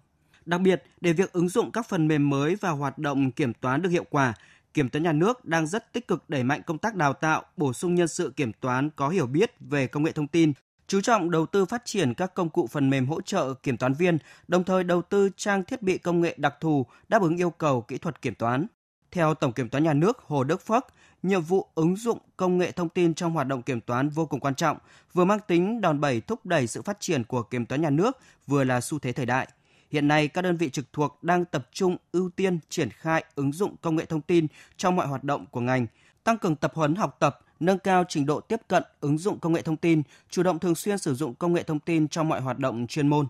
Đặc 0.45 0.61
biệt, 0.61 0.83
để 1.01 1.13
việc 1.13 1.33
ứng 1.33 1.49
dụng 1.49 1.71
các 1.71 1.89
phần 1.89 2.07
mềm 2.07 2.29
mới 2.29 2.55
và 2.55 2.69
hoạt 2.69 2.97
động 2.97 3.31
kiểm 3.31 3.53
toán 3.53 3.81
được 3.81 3.89
hiệu 3.89 4.05
quả, 4.09 4.33
Kiểm 4.73 4.89
toán 4.89 5.03
nhà 5.03 5.11
nước 5.11 5.45
đang 5.45 5.67
rất 5.67 5.93
tích 5.93 6.07
cực 6.07 6.29
đẩy 6.29 6.43
mạnh 6.43 6.61
công 6.65 6.77
tác 6.77 6.95
đào 6.95 7.13
tạo, 7.13 7.43
bổ 7.57 7.73
sung 7.73 7.95
nhân 7.95 8.07
sự 8.07 8.33
kiểm 8.35 8.53
toán 8.53 8.89
có 8.95 9.09
hiểu 9.09 9.27
biết 9.27 9.51
về 9.59 9.87
công 9.87 10.03
nghệ 10.03 10.11
thông 10.11 10.27
tin, 10.27 10.53
chú 10.87 11.01
trọng 11.01 11.31
đầu 11.31 11.45
tư 11.45 11.65
phát 11.65 11.81
triển 11.85 12.13
các 12.13 12.33
công 12.33 12.49
cụ 12.49 12.67
phần 12.67 12.89
mềm 12.89 13.07
hỗ 13.07 13.21
trợ 13.21 13.53
kiểm 13.53 13.77
toán 13.77 13.93
viên, 13.93 14.17
đồng 14.47 14.63
thời 14.63 14.83
đầu 14.83 15.01
tư 15.01 15.29
trang 15.35 15.63
thiết 15.63 15.81
bị 15.81 15.97
công 15.97 16.21
nghệ 16.21 16.35
đặc 16.37 16.53
thù 16.61 16.85
đáp 17.09 17.21
ứng 17.21 17.37
yêu 17.37 17.49
cầu 17.49 17.81
kỹ 17.81 17.97
thuật 17.97 18.21
kiểm 18.21 18.35
toán. 18.35 18.67
Theo 19.11 19.33
Tổng 19.33 19.53
Kiểm 19.53 19.69
toán 19.69 19.83
Nhà 19.83 19.93
nước 19.93 20.17
Hồ 20.19 20.43
Đức 20.43 20.65
Phước, 20.65 20.87
nhiệm 21.23 21.41
vụ 21.41 21.65
ứng 21.75 21.95
dụng 21.95 22.17
công 22.37 22.57
nghệ 22.57 22.71
thông 22.71 22.89
tin 22.89 23.13
trong 23.13 23.33
hoạt 23.33 23.47
động 23.47 23.61
kiểm 23.61 23.81
toán 23.81 24.09
vô 24.09 24.25
cùng 24.25 24.39
quan 24.39 24.55
trọng, 24.55 24.77
vừa 25.13 25.25
mang 25.25 25.39
tính 25.47 25.81
đòn 25.81 26.01
bẩy 26.01 26.21
thúc 26.21 26.45
đẩy 26.45 26.67
sự 26.67 26.81
phát 26.81 26.97
triển 26.99 27.23
của 27.23 27.43
kiểm 27.43 27.65
toán 27.65 27.81
nhà 27.81 27.89
nước, 27.89 28.17
vừa 28.47 28.63
là 28.63 28.81
xu 28.81 28.99
thế 28.99 29.13
thời 29.13 29.25
đại. 29.25 29.47
Hiện 29.91 30.07
nay, 30.07 30.27
các 30.27 30.41
đơn 30.41 30.57
vị 30.57 30.69
trực 30.69 30.93
thuộc 30.93 31.23
đang 31.23 31.45
tập 31.45 31.67
trung 31.71 31.97
ưu 32.11 32.29
tiên 32.29 32.59
triển 32.69 32.89
khai 32.89 33.23
ứng 33.35 33.51
dụng 33.51 33.75
công 33.81 33.95
nghệ 33.95 34.05
thông 34.05 34.21
tin 34.21 34.47
trong 34.77 34.95
mọi 34.95 35.07
hoạt 35.07 35.23
động 35.23 35.45
của 35.51 35.61
ngành, 35.61 35.87
tăng 36.23 36.37
cường 36.37 36.55
tập 36.55 36.71
huấn 36.75 36.95
học 36.95 37.17
tập, 37.19 37.39
nâng 37.59 37.79
cao 37.79 38.03
trình 38.09 38.25
độ 38.25 38.39
tiếp 38.39 38.61
cận, 38.67 38.83
ứng 38.99 39.17
dụng 39.17 39.39
công 39.39 39.53
nghệ 39.53 39.61
thông 39.61 39.77
tin, 39.77 40.01
chủ 40.29 40.43
động 40.43 40.59
thường 40.59 40.75
xuyên 40.75 40.97
sử 40.97 41.15
dụng 41.15 41.35
công 41.35 41.53
nghệ 41.53 41.63
thông 41.63 41.79
tin 41.79 42.07
trong 42.07 42.29
mọi 42.29 42.41
hoạt 42.41 42.59
động 42.59 42.87
chuyên 42.87 43.07
môn. 43.07 43.27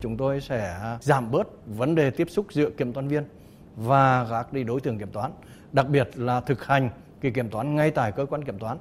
Chúng 0.00 0.16
tôi 0.16 0.40
sẽ 0.40 0.80
giảm 1.00 1.30
bớt 1.30 1.46
vấn 1.66 1.94
đề 1.94 2.10
tiếp 2.10 2.30
xúc 2.30 2.46
giữa 2.52 2.70
kiểm 2.70 2.92
toán 2.92 3.08
viên 3.08 3.24
và 3.76 4.26
các 4.30 4.64
đối 4.66 4.80
tượng 4.80 4.98
kiểm 4.98 5.10
toán, 5.12 5.32
đặc 5.76 5.88
biệt 5.88 6.10
là 6.14 6.40
thực 6.40 6.64
hành 6.64 6.90
kỳ 7.20 7.30
kiểm 7.30 7.50
toán 7.50 7.74
ngay 7.74 7.90
tại 7.90 8.12
cơ 8.12 8.26
quan 8.26 8.44
kiểm 8.44 8.58
toán. 8.58 8.78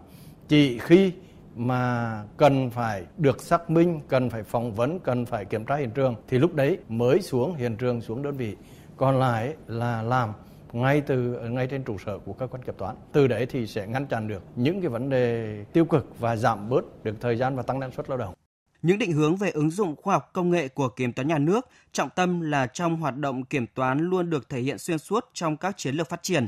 Chỉ 0.48 0.78
khi 0.78 1.14
mà 1.56 2.24
cần 2.38 2.70
phải 2.70 3.04
được 3.18 3.42
xác 3.42 3.70
minh, 3.70 4.02
cần 4.08 4.30
phải 4.30 4.44
phỏng 4.44 4.72
vấn, 4.72 5.00
cần 5.00 5.26
phải 5.26 5.46
kiểm 5.46 5.66
tra 5.66 5.76
hiện 5.76 5.92
trường 5.92 6.16
thì 6.28 6.40
lúc 6.40 6.54
đấy 6.54 6.78
mới 6.90 7.22
xuống 7.22 7.56
hiện 7.56 7.76
trường 7.78 8.02
xuống 8.02 8.24
đơn 8.24 8.38
vị. 8.38 8.56
Còn 8.98 9.20
lại 9.20 9.56
là 9.68 10.02
làm 10.02 10.34
ngay 10.72 11.02
từ 11.02 11.18
ngay 11.50 11.68
trên 11.68 11.84
trụ 11.84 11.98
sở 12.06 12.18
của 12.18 12.34
cơ 12.34 12.48
quan 12.48 12.64
kiểm 12.64 12.76
toán. 12.78 12.96
Từ 13.12 13.28
đấy 13.28 13.46
thì 13.46 13.68
sẽ 13.68 13.88
ngăn 13.88 14.08
chặn 14.08 14.28
được 14.28 14.44
những 14.56 14.82
cái 14.82 14.90
vấn 14.90 15.10
đề 15.10 15.58
tiêu 15.74 15.86
cực 15.86 16.20
và 16.20 16.36
giảm 16.36 16.70
bớt 16.70 17.04
được 17.04 17.16
thời 17.22 17.36
gian 17.36 17.56
và 17.56 17.64
tăng 17.64 17.80
năng 17.80 17.92
suất 17.92 18.10
lao 18.10 18.18
động. 18.18 18.34
Những 18.82 19.00
định 19.00 19.12
hướng 19.12 19.36
về 19.36 19.50
ứng 19.50 19.70
dụng 19.70 19.96
khoa 20.02 20.14
học 20.14 20.30
công 20.34 20.50
nghệ 20.50 20.68
của 20.68 20.90
kiểm 20.90 21.14
toán 21.14 21.28
nhà 21.28 21.38
nước, 21.38 21.68
trọng 21.92 22.10
tâm 22.16 22.42
là 22.42 22.68
trong 22.68 22.96
hoạt 22.96 23.18
động 23.18 23.44
kiểm 23.44 23.68
toán 23.68 24.00
luôn 24.00 24.30
được 24.30 24.50
thể 24.50 24.60
hiện 24.60 24.78
xuyên 24.78 24.98
suốt 24.98 25.30
trong 25.34 25.58
các 25.58 25.78
chiến 25.78 25.96
lược 25.96 26.10
phát 26.10 26.24
triển. 26.24 26.48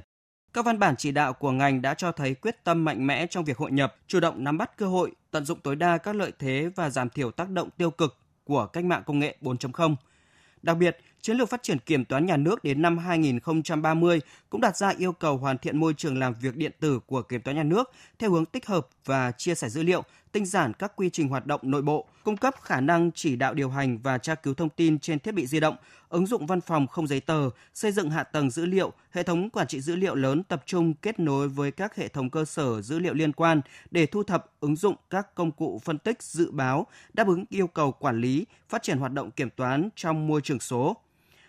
Các 0.53 0.65
văn 0.65 0.79
bản 0.79 0.95
chỉ 0.97 1.11
đạo 1.11 1.33
của 1.33 1.51
ngành 1.51 1.81
đã 1.81 1.93
cho 1.93 2.11
thấy 2.11 2.33
quyết 2.33 2.63
tâm 2.63 2.85
mạnh 2.85 3.07
mẽ 3.07 3.27
trong 3.27 3.45
việc 3.45 3.57
hội 3.57 3.71
nhập, 3.71 3.95
chủ 4.07 4.19
động 4.19 4.43
nắm 4.43 4.57
bắt 4.57 4.77
cơ 4.77 4.87
hội, 4.87 5.11
tận 5.31 5.45
dụng 5.45 5.59
tối 5.59 5.75
đa 5.75 5.97
các 5.97 6.15
lợi 6.15 6.31
thế 6.39 6.69
và 6.75 6.89
giảm 6.89 7.09
thiểu 7.09 7.31
tác 7.31 7.49
động 7.49 7.69
tiêu 7.77 7.91
cực 7.91 8.17
của 8.43 8.65
cách 8.65 8.85
mạng 8.85 9.03
công 9.05 9.19
nghệ 9.19 9.37
4.0. 9.41 9.95
Đặc 10.61 10.77
biệt, 10.77 10.97
chiến 11.21 11.37
lược 11.37 11.49
phát 11.49 11.63
triển 11.63 11.79
kiểm 11.79 12.05
toán 12.05 12.25
nhà 12.25 12.37
nước 12.37 12.63
đến 12.63 12.81
năm 12.81 12.97
2030 12.97 14.21
cũng 14.49 14.61
đặt 14.61 14.77
ra 14.77 14.89
yêu 14.97 15.11
cầu 15.11 15.37
hoàn 15.37 15.57
thiện 15.57 15.77
môi 15.77 15.93
trường 15.93 16.19
làm 16.19 16.33
việc 16.41 16.55
điện 16.55 16.71
tử 16.79 16.99
của 17.05 17.21
kiểm 17.21 17.41
toán 17.41 17.57
nhà 17.57 17.63
nước 17.63 17.91
theo 18.19 18.31
hướng 18.31 18.45
tích 18.45 18.67
hợp 18.67 18.87
và 19.05 19.31
chia 19.31 19.55
sẻ 19.55 19.69
dữ 19.69 19.83
liệu, 19.83 20.03
tinh 20.37 20.45
giản 20.45 20.73
các 20.73 20.95
quy 20.95 21.09
trình 21.09 21.27
hoạt 21.27 21.45
động 21.45 21.61
nội 21.63 21.81
bộ, 21.81 22.07
cung 22.23 22.37
cấp 22.37 22.55
khả 22.61 22.81
năng 22.81 23.11
chỉ 23.11 23.35
đạo 23.35 23.53
điều 23.53 23.69
hành 23.69 23.97
và 23.97 24.17
tra 24.17 24.35
cứu 24.35 24.53
thông 24.53 24.69
tin 24.69 24.99
trên 24.99 25.19
thiết 25.19 25.31
bị 25.31 25.47
di 25.47 25.59
động, 25.59 25.75
ứng 26.09 26.25
dụng 26.25 26.45
văn 26.45 26.61
phòng 26.61 26.87
không 26.87 27.07
giấy 27.07 27.19
tờ, 27.19 27.49
xây 27.73 27.91
dựng 27.91 28.09
hạ 28.09 28.23
tầng 28.23 28.49
dữ 28.49 28.65
liệu, 28.65 28.93
hệ 29.11 29.23
thống 29.23 29.49
quản 29.49 29.67
trị 29.67 29.81
dữ 29.81 29.95
liệu 29.95 30.15
lớn 30.15 30.43
tập 30.43 30.63
trung 30.65 30.93
kết 30.93 31.19
nối 31.19 31.47
với 31.49 31.71
các 31.71 31.95
hệ 31.95 32.07
thống 32.07 32.29
cơ 32.29 32.45
sở 32.45 32.81
dữ 32.81 32.99
liệu 32.99 33.13
liên 33.13 33.33
quan 33.33 33.61
để 33.91 34.05
thu 34.05 34.23
thập, 34.23 34.45
ứng 34.59 34.75
dụng 34.75 34.95
các 35.09 35.35
công 35.35 35.51
cụ 35.51 35.81
phân 35.83 35.97
tích 35.97 36.23
dự 36.23 36.51
báo, 36.51 36.87
đáp 37.13 37.27
ứng 37.27 37.45
yêu 37.49 37.67
cầu 37.67 37.91
quản 37.91 38.21
lý, 38.21 38.45
phát 38.69 38.83
triển 38.83 38.97
hoạt 38.97 39.13
động 39.13 39.31
kiểm 39.31 39.49
toán 39.49 39.89
trong 39.95 40.27
môi 40.27 40.41
trường 40.41 40.59
số 40.59 40.97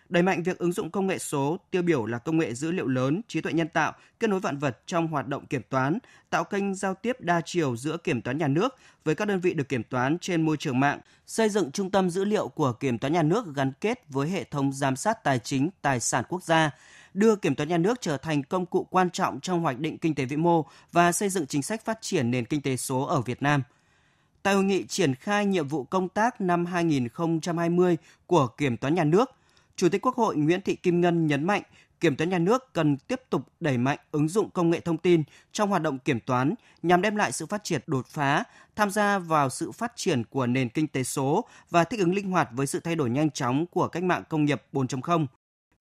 đẩy 0.09 0.23
mạnh 0.23 0.43
việc 0.43 0.57
ứng 0.57 0.71
dụng 0.71 0.91
công 0.91 1.07
nghệ 1.07 1.19
số, 1.19 1.57
tiêu 1.71 1.81
biểu 1.81 2.05
là 2.05 2.17
công 2.17 2.37
nghệ 2.37 2.53
dữ 2.53 2.71
liệu 2.71 2.87
lớn, 2.87 3.21
trí 3.27 3.41
tuệ 3.41 3.53
nhân 3.53 3.67
tạo, 3.67 3.93
kết 4.19 4.29
nối 4.29 4.39
vạn 4.39 4.57
vật 4.57 4.79
trong 4.85 5.07
hoạt 5.07 5.27
động 5.27 5.45
kiểm 5.45 5.61
toán, 5.69 5.97
tạo 6.29 6.43
kênh 6.43 6.75
giao 6.75 6.93
tiếp 6.93 7.21
đa 7.21 7.41
chiều 7.45 7.75
giữa 7.75 7.97
kiểm 7.97 8.21
toán 8.21 8.37
nhà 8.37 8.47
nước 8.47 8.75
với 9.03 9.15
các 9.15 9.27
đơn 9.27 9.39
vị 9.39 9.53
được 9.53 9.69
kiểm 9.69 9.83
toán 9.83 10.17
trên 10.19 10.41
môi 10.41 10.57
trường 10.57 10.79
mạng, 10.79 10.99
xây 11.27 11.49
dựng 11.49 11.71
trung 11.71 11.91
tâm 11.91 12.09
dữ 12.09 12.25
liệu 12.25 12.47
của 12.47 12.73
kiểm 12.73 12.97
toán 12.97 13.13
nhà 13.13 13.23
nước 13.23 13.55
gắn 13.55 13.71
kết 13.81 14.03
với 14.09 14.29
hệ 14.29 14.43
thống 14.43 14.73
giám 14.73 14.95
sát 14.95 15.23
tài 15.23 15.39
chính, 15.39 15.69
tài 15.81 15.99
sản 15.99 16.23
quốc 16.29 16.43
gia, 16.43 16.71
đưa 17.13 17.35
kiểm 17.35 17.55
toán 17.55 17.69
nhà 17.69 17.77
nước 17.77 18.01
trở 18.01 18.17
thành 18.17 18.43
công 18.43 18.65
cụ 18.65 18.87
quan 18.89 19.09
trọng 19.09 19.39
trong 19.39 19.61
hoạch 19.61 19.79
định 19.79 19.97
kinh 19.97 20.15
tế 20.15 20.25
vĩ 20.25 20.35
mô 20.35 20.65
và 20.91 21.11
xây 21.11 21.29
dựng 21.29 21.47
chính 21.47 21.61
sách 21.61 21.85
phát 21.85 22.01
triển 22.01 22.31
nền 22.31 22.45
kinh 22.45 22.61
tế 22.61 22.77
số 22.77 23.01
ở 23.01 23.21
Việt 23.21 23.41
Nam. 23.41 23.63
Tại 24.43 24.53
hội 24.53 24.63
nghị 24.63 24.85
triển 24.87 25.15
khai 25.15 25.45
nhiệm 25.45 25.67
vụ 25.67 25.83
công 25.83 26.09
tác 26.09 26.41
năm 26.41 26.65
2020 26.65 27.97
của 28.25 28.47
Kiểm 28.47 28.77
toán 28.77 28.95
nhà 28.95 29.03
nước, 29.03 29.31
Chủ 29.79 29.89
tịch 29.89 30.05
Quốc 30.05 30.15
hội 30.15 30.35
Nguyễn 30.35 30.61
Thị 30.61 30.75
Kim 30.75 31.01
Ngân 31.01 31.27
nhấn 31.27 31.43
mạnh 31.43 31.61
kiểm 31.99 32.15
toán 32.15 32.29
nhà 32.29 32.39
nước 32.39 32.73
cần 32.73 32.97
tiếp 32.97 33.21
tục 33.29 33.41
đẩy 33.59 33.77
mạnh 33.77 33.97
ứng 34.11 34.27
dụng 34.27 34.49
công 34.49 34.69
nghệ 34.69 34.79
thông 34.79 34.97
tin 34.97 35.23
trong 35.51 35.69
hoạt 35.69 35.81
động 35.81 35.99
kiểm 35.99 36.19
toán 36.19 36.53
nhằm 36.83 37.01
đem 37.01 37.15
lại 37.15 37.31
sự 37.31 37.45
phát 37.45 37.63
triển 37.63 37.81
đột 37.87 38.07
phá, 38.07 38.43
tham 38.75 38.89
gia 38.89 39.19
vào 39.19 39.49
sự 39.49 39.71
phát 39.71 39.91
triển 39.95 40.23
của 40.23 40.47
nền 40.47 40.69
kinh 40.69 40.87
tế 40.87 41.03
số 41.03 41.45
và 41.69 41.83
thích 41.83 41.99
ứng 41.99 42.15
linh 42.15 42.31
hoạt 42.31 42.49
với 42.51 42.67
sự 42.67 42.79
thay 42.79 42.95
đổi 42.95 43.09
nhanh 43.09 43.31
chóng 43.31 43.65
của 43.65 43.87
cách 43.87 44.03
mạng 44.03 44.23
công 44.29 44.45
nghiệp 44.45 44.61
4.0. 44.73 45.25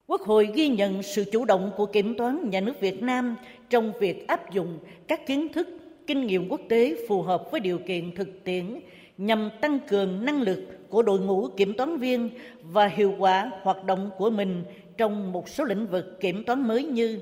Quốc 0.07 0.21
hội 0.21 0.49
ghi 0.55 0.69
nhận 0.69 1.03
sự 1.03 1.25
chủ 1.33 1.45
động 1.45 1.73
của 1.77 1.87
kiểm 1.87 2.15
toán 2.19 2.51
nhà 2.51 2.61
nước 2.61 2.75
Việt 2.81 3.03
Nam 3.03 3.37
trong 3.71 3.93
việc 4.01 4.29
áp 4.29 4.53
dụng 4.53 4.79
các 5.09 5.21
kiến 5.27 5.53
thức, 5.53 5.69
kinh 6.07 6.27
nghiệm 6.27 6.49
quốc 6.49 6.61
tế 6.69 6.97
phù 7.09 7.23
hợp 7.23 7.43
với 7.51 7.61
điều 7.61 7.79
kiện 7.87 8.17
thực 8.17 8.45
tiễn 8.45 8.81
nhằm 9.19 9.51
tăng 9.61 9.79
cường 9.89 10.25
năng 10.25 10.43
lực 10.43 10.61
của 10.89 11.03
đội 11.03 11.21
ngũ 11.21 11.49
kiểm 11.57 11.75
toán 11.75 11.97
viên 11.97 12.31
và 12.63 12.87
hiệu 12.87 13.15
quả 13.19 13.51
hoạt 13.63 13.85
động 13.85 14.11
của 14.19 14.31
mình 14.31 14.65
trong 14.97 15.33
một 15.33 15.49
số 15.49 15.65
lĩnh 15.65 15.87
vực 15.87 16.21
kiểm 16.21 16.45
toán 16.45 16.69
mới 16.69 16.85
như 16.85 17.21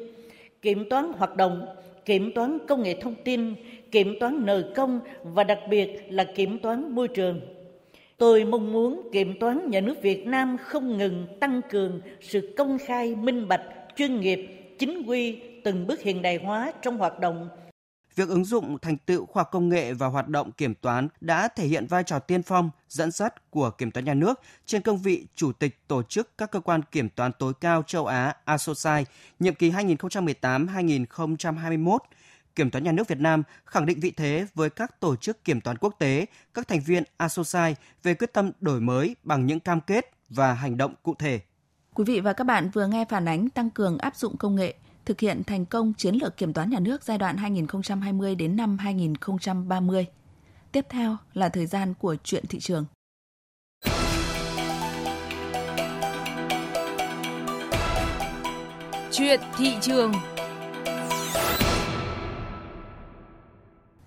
kiểm 0.62 0.88
toán 0.90 1.12
hoạt 1.12 1.36
động, 1.36 1.66
kiểm 2.04 2.32
toán 2.34 2.58
công 2.68 2.82
nghệ 2.82 2.94
thông 3.00 3.14
tin, 3.24 3.54
kiểm 3.90 4.14
toán 4.20 4.46
nợ 4.46 4.72
công 4.74 5.00
và 5.22 5.44
đặc 5.44 5.58
biệt 5.70 6.06
là 6.08 6.24
kiểm 6.24 6.58
toán 6.58 6.94
môi 6.94 7.08
trường. 7.08 7.40
Tôi 8.18 8.44
mong 8.44 8.72
muốn 8.72 9.08
kiểm 9.12 9.38
toán 9.40 9.70
nhà 9.70 9.80
nước 9.80 10.02
Việt 10.02 10.26
Nam 10.26 10.56
không 10.60 10.98
ngừng 10.98 11.26
tăng 11.40 11.60
cường 11.70 12.00
sự 12.20 12.54
công 12.56 12.78
khai, 12.78 13.14
minh 13.14 13.48
bạch, 13.48 13.62
chuyên 13.96 14.20
nghiệp, 14.20 14.48
chính 14.78 15.02
quy, 15.06 15.38
từng 15.64 15.86
bước 15.86 16.00
hiện 16.02 16.22
đại 16.22 16.36
hóa 16.36 16.72
trong 16.82 16.98
hoạt 16.98 17.20
động 17.20 17.48
việc 18.16 18.28
ứng 18.28 18.44
dụng 18.44 18.78
thành 18.78 18.96
tựu 18.96 19.26
khoa 19.26 19.40
học 19.40 19.48
công 19.52 19.68
nghệ 19.68 19.92
và 19.92 20.06
hoạt 20.06 20.28
động 20.28 20.52
kiểm 20.52 20.74
toán 20.74 21.08
đã 21.20 21.48
thể 21.48 21.66
hiện 21.66 21.86
vai 21.86 22.04
trò 22.04 22.18
tiên 22.18 22.42
phong, 22.42 22.70
dẫn 22.88 23.10
dắt 23.10 23.50
của 23.50 23.70
kiểm 23.70 23.90
toán 23.90 24.04
nhà 24.04 24.14
nước 24.14 24.40
trên 24.66 24.82
cương 24.82 24.98
vị 24.98 25.26
chủ 25.34 25.52
tịch 25.52 25.78
tổ 25.88 26.02
chức 26.02 26.38
các 26.38 26.50
cơ 26.50 26.60
quan 26.60 26.80
kiểm 26.92 27.08
toán 27.08 27.32
tối 27.38 27.52
cao 27.60 27.82
châu 27.82 28.06
Á 28.06 28.36
ASOSAI 28.44 29.06
nhiệm 29.40 29.54
kỳ 29.54 29.70
2018-2021. 29.70 31.98
Kiểm 32.54 32.70
toán 32.70 32.84
nhà 32.84 32.92
nước 32.92 33.08
Việt 33.08 33.18
Nam 33.18 33.42
khẳng 33.64 33.86
định 33.86 34.00
vị 34.00 34.10
thế 34.10 34.46
với 34.54 34.70
các 34.70 35.00
tổ 35.00 35.16
chức 35.16 35.44
kiểm 35.44 35.60
toán 35.60 35.78
quốc 35.78 35.94
tế, 35.98 36.26
các 36.54 36.68
thành 36.68 36.80
viên 36.80 37.02
ASOSAI 37.16 37.76
về 38.02 38.14
quyết 38.14 38.32
tâm 38.32 38.50
đổi 38.60 38.80
mới 38.80 39.16
bằng 39.22 39.46
những 39.46 39.60
cam 39.60 39.80
kết 39.80 40.10
và 40.28 40.52
hành 40.52 40.76
động 40.76 40.94
cụ 41.02 41.14
thể. 41.14 41.40
Quý 41.94 42.04
vị 42.04 42.20
và 42.20 42.32
các 42.32 42.44
bạn 42.44 42.70
vừa 42.72 42.86
nghe 42.86 43.04
phản 43.08 43.28
ánh 43.28 43.48
tăng 43.48 43.70
cường 43.70 43.98
áp 43.98 44.16
dụng 44.16 44.36
công 44.36 44.56
nghệ 44.56 44.74
thực 45.06 45.20
hiện 45.20 45.44
thành 45.44 45.66
công 45.66 45.92
chiến 45.92 46.14
lược 46.14 46.36
kiểm 46.36 46.52
toán 46.52 46.70
nhà 46.70 46.80
nước 46.80 47.02
giai 47.02 47.18
đoạn 47.18 47.36
2020 47.36 48.34
đến 48.34 48.56
năm 48.56 48.78
2030. 48.78 50.06
Tiếp 50.72 50.86
theo 50.88 51.16
là 51.34 51.48
thời 51.48 51.66
gian 51.66 51.94
của 51.94 52.16
chuyện 52.24 52.44
thị 52.48 52.60
trường. 52.60 52.84
Chuyện 59.12 59.40
thị 59.56 59.74
trường 59.80 60.12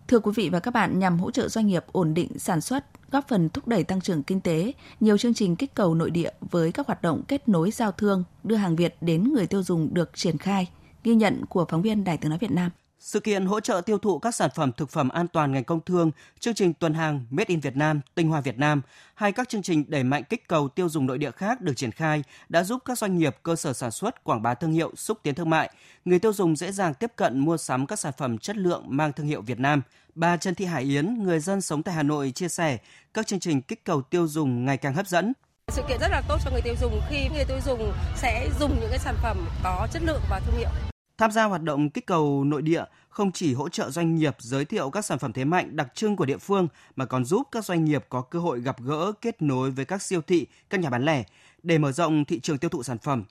Thưa 0.08 0.20
quý 0.20 0.32
vị 0.36 0.50
và 0.50 0.60
các 0.60 0.74
bạn, 0.74 1.00
nhằm 1.00 1.20
hỗ 1.20 1.32
trợ 1.32 1.48
doanh 1.48 1.68
nghiệp 1.68 1.86
ổn 1.92 2.14
định 2.14 2.40
sản 2.40 2.62
xuất, 2.62 2.86
góp 3.12 3.28
phần 3.28 3.50
thúc 3.50 3.68
đẩy 3.68 3.84
tăng 3.84 4.02
trưởng 4.02 4.24
kinh 4.24 4.42
tế, 4.42 4.74
nhiều 5.00 5.18
chương 5.18 5.34
trình 5.34 5.56
kích 5.56 5.76
cầu 5.76 5.96
nội 5.96 6.12
địa 6.12 6.32
với 6.42 6.72
các 6.72 6.88
hoạt 6.88 7.02
động 7.02 7.24
kết 7.28 7.50
nối 7.50 7.72
giao 7.72 7.92
thương, 7.92 8.24
đưa 8.44 8.56
hàng 8.56 8.76
Việt 8.76 8.96
đến 9.02 9.34
người 9.34 9.48
tiêu 9.48 9.64
dùng 9.64 9.94
được 9.94 10.12
triển 10.14 10.38
khai. 10.38 10.68
Ghi 11.04 11.16
nhận 11.16 11.46
của 11.46 11.66
phóng 11.70 11.82
viên 11.82 12.04
Đài 12.04 12.18
tiếng 12.18 12.30
nói 12.30 12.40
Việt 12.40 12.52
Nam. 12.52 12.72
Sự 13.00 13.20
kiện 13.20 13.46
hỗ 13.46 13.60
trợ 13.60 13.82
tiêu 13.82 13.98
thụ 13.98 14.20
các 14.20 14.36
sản 14.36 14.50
phẩm 14.56 14.72
thực 14.78 14.90
phẩm 14.90 15.10
an 15.10 15.28
toàn 15.28 15.52
ngành 15.52 15.64
công 15.64 15.82
thương, 15.82 16.12
chương 16.40 16.54
trình 16.54 16.74
tuần 16.74 16.94
hàng 16.94 17.26
Made 17.30 17.46
in 17.48 17.60
Việt 17.60 17.76
Nam, 17.76 18.02
tinh 18.16 18.30
hoa 18.30 18.42
Việt 18.42 18.58
Nam 18.58 18.82
hay 19.16 19.32
các 19.32 19.50
chương 19.50 19.62
trình 19.62 19.86
đẩy 19.88 20.04
mạnh 20.04 20.24
kích 20.30 20.48
cầu 20.48 20.68
tiêu 20.68 20.90
dùng 20.90 21.06
nội 21.06 21.18
địa 21.18 21.32
khác 21.32 21.62
được 21.62 21.74
triển 21.76 21.92
khai 21.92 22.24
đã 22.50 22.64
giúp 22.64 22.82
các 22.86 22.98
doanh 22.98 23.18
nghiệp, 23.18 23.36
cơ 23.44 23.56
sở 23.56 23.74
sản 23.74 23.92
xuất 23.92 24.24
quảng 24.24 24.42
bá 24.42 24.54
thương 24.54 24.72
hiệu, 24.72 24.92
xúc 24.96 25.20
tiến 25.24 25.36
thương 25.36 25.50
mại. 25.50 25.70
Người 26.06 26.20
tiêu 26.20 26.34
dùng 26.34 26.56
dễ 26.56 26.72
dàng 26.72 26.94
tiếp 26.94 27.12
cận 27.16 27.40
mua 27.40 27.58
sắm 27.58 27.88
các 27.88 28.00
sản 28.00 28.14
phẩm 28.18 28.38
chất 28.38 28.58
lượng 28.58 28.84
mang 28.88 29.14
thương 29.14 29.28
hiệu 29.28 29.42
Việt 29.42 29.60
Nam. 29.60 29.82
Bà 30.16 30.38
Trần 30.38 30.56
Thị 30.56 30.66
Hải 30.66 30.84
Yến, 30.84 31.24
người 31.24 31.40
dân 31.40 31.62
sống 31.62 31.84
tại 31.84 31.96
Hà 31.96 32.04
Nội 32.04 32.32
chia 32.32 32.48
sẻ, 32.50 32.78
các 33.14 33.28
chương 33.28 33.40
trình 33.40 33.62
kích 33.62 33.86
cầu 33.86 34.02
tiêu 34.02 34.28
dùng 34.28 34.66
ngày 34.66 34.78
càng 34.78 34.94
hấp 34.94 35.08
dẫn, 35.08 35.34
sự 35.72 35.82
kiện 35.90 36.00
rất 36.00 36.12
là 36.12 36.22
tốt 36.28 36.38
cho 36.46 36.52
người 36.52 36.62
tiêu 36.62 36.76
dùng 36.82 37.02
khi 37.10 37.30
người 37.34 37.46
tiêu 37.46 37.58
dùng 37.66 37.94
sẽ 38.16 38.50
dùng 38.60 38.80
những 38.80 38.90
cái 38.90 39.00
sản 39.00 39.16
phẩm 39.24 39.38
có 39.64 39.88
chất 39.92 40.02
lượng 40.04 40.22
và 40.30 40.40
thương 40.40 40.56
hiệu. 40.58 40.70
Tham 41.18 41.32
gia 41.32 41.44
hoạt 41.44 41.64
động 41.64 41.90
kích 41.90 42.06
cầu 42.06 42.44
nội 42.44 42.62
địa 42.62 42.84
không 43.10 43.32
chỉ 43.32 43.54
hỗ 43.54 43.70
trợ 43.70 43.90
doanh 43.90 44.16
nghiệp 44.16 44.36
giới 44.40 44.66
thiệu 44.66 44.90
các 44.90 45.06
sản 45.06 45.20
phẩm 45.20 45.34
thế 45.34 45.46
mạnh 45.46 45.76
đặc 45.76 45.88
trưng 45.96 46.16
của 46.16 46.26
địa 46.26 46.38
phương 46.38 46.68
mà 46.96 47.06
còn 47.06 47.26
giúp 47.26 47.48
các 47.52 47.66
doanh 47.66 47.86
nghiệp 47.86 48.06
có 48.10 48.22
cơ 48.22 48.40
hội 48.40 48.62
gặp 48.62 48.82
gỡ 48.82 49.12
kết 49.22 49.42
nối 49.42 49.72
với 49.72 49.86
các 49.86 50.02
siêu 50.02 50.22
thị, 50.22 50.48
các 50.70 50.80
nhà 50.80 50.90
bán 50.90 51.06
lẻ 51.06 51.24
để 51.64 51.78
mở 51.78 51.92
rộng 51.92 52.26
thị 52.26 52.40
trường 52.40 52.58
tiêu 52.58 52.70
thụ 52.70 52.84
sản 52.84 52.98
phẩm. 52.98 53.24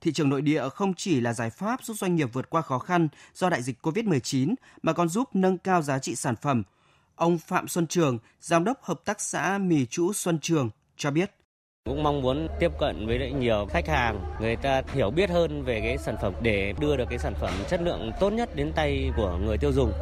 Thị 0.00 0.12
trường 0.12 0.28
nội 0.28 0.42
địa 0.42 0.68
không 0.68 0.94
chỉ 0.94 1.20
là 1.20 1.32
giải 1.32 1.50
pháp 1.50 1.84
giúp 1.84 1.96
doanh 1.98 2.14
nghiệp 2.14 2.28
vượt 2.32 2.50
qua 2.50 2.62
khó 2.62 2.78
khăn 2.78 3.08
do 3.34 3.50
đại 3.50 3.62
dịch 3.62 3.86
COVID-19 3.86 4.54
mà 4.82 4.92
còn 4.92 5.08
giúp 5.08 5.28
nâng 5.34 5.58
cao 5.58 5.82
giá 5.82 5.98
trị 5.98 6.14
sản 6.14 6.36
phẩm. 6.36 6.62
Ông 7.14 7.38
Phạm 7.38 7.68
Xuân 7.68 7.86
Trường, 7.86 8.18
giám 8.40 8.64
đốc 8.64 8.82
hợp 8.82 9.00
tác 9.04 9.20
xã 9.20 9.58
mì 9.58 9.86
chủ 9.86 10.12
Xuân 10.12 10.38
Trường 10.38 10.70
cho 10.96 11.10
biết 11.10 11.30
cũng 11.92 12.02
mong 12.02 12.22
muốn 12.22 12.48
tiếp 12.58 12.72
cận 12.78 13.06
với 13.06 13.18
lại 13.18 13.32
nhiều 13.32 13.66
khách 13.70 13.88
hàng, 13.88 14.20
người 14.40 14.56
ta 14.56 14.82
hiểu 14.94 15.10
biết 15.10 15.30
hơn 15.30 15.62
về 15.62 15.80
cái 15.80 15.98
sản 15.98 16.16
phẩm 16.22 16.32
để 16.42 16.74
đưa 16.80 16.96
được 16.96 17.08
cái 17.08 17.18
sản 17.18 17.34
phẩm 17.34 17.50
chất 17.68 17.80
lượng 17.82 18.10
tốt 18.20 18.30
nhất 18.30 18.56
đến 18.56 18.72
tay 18.74 19.10
của 19.16 19.38
người 19.46 19.58
tiêu 19.58 19.72
dùng 19.72 19.92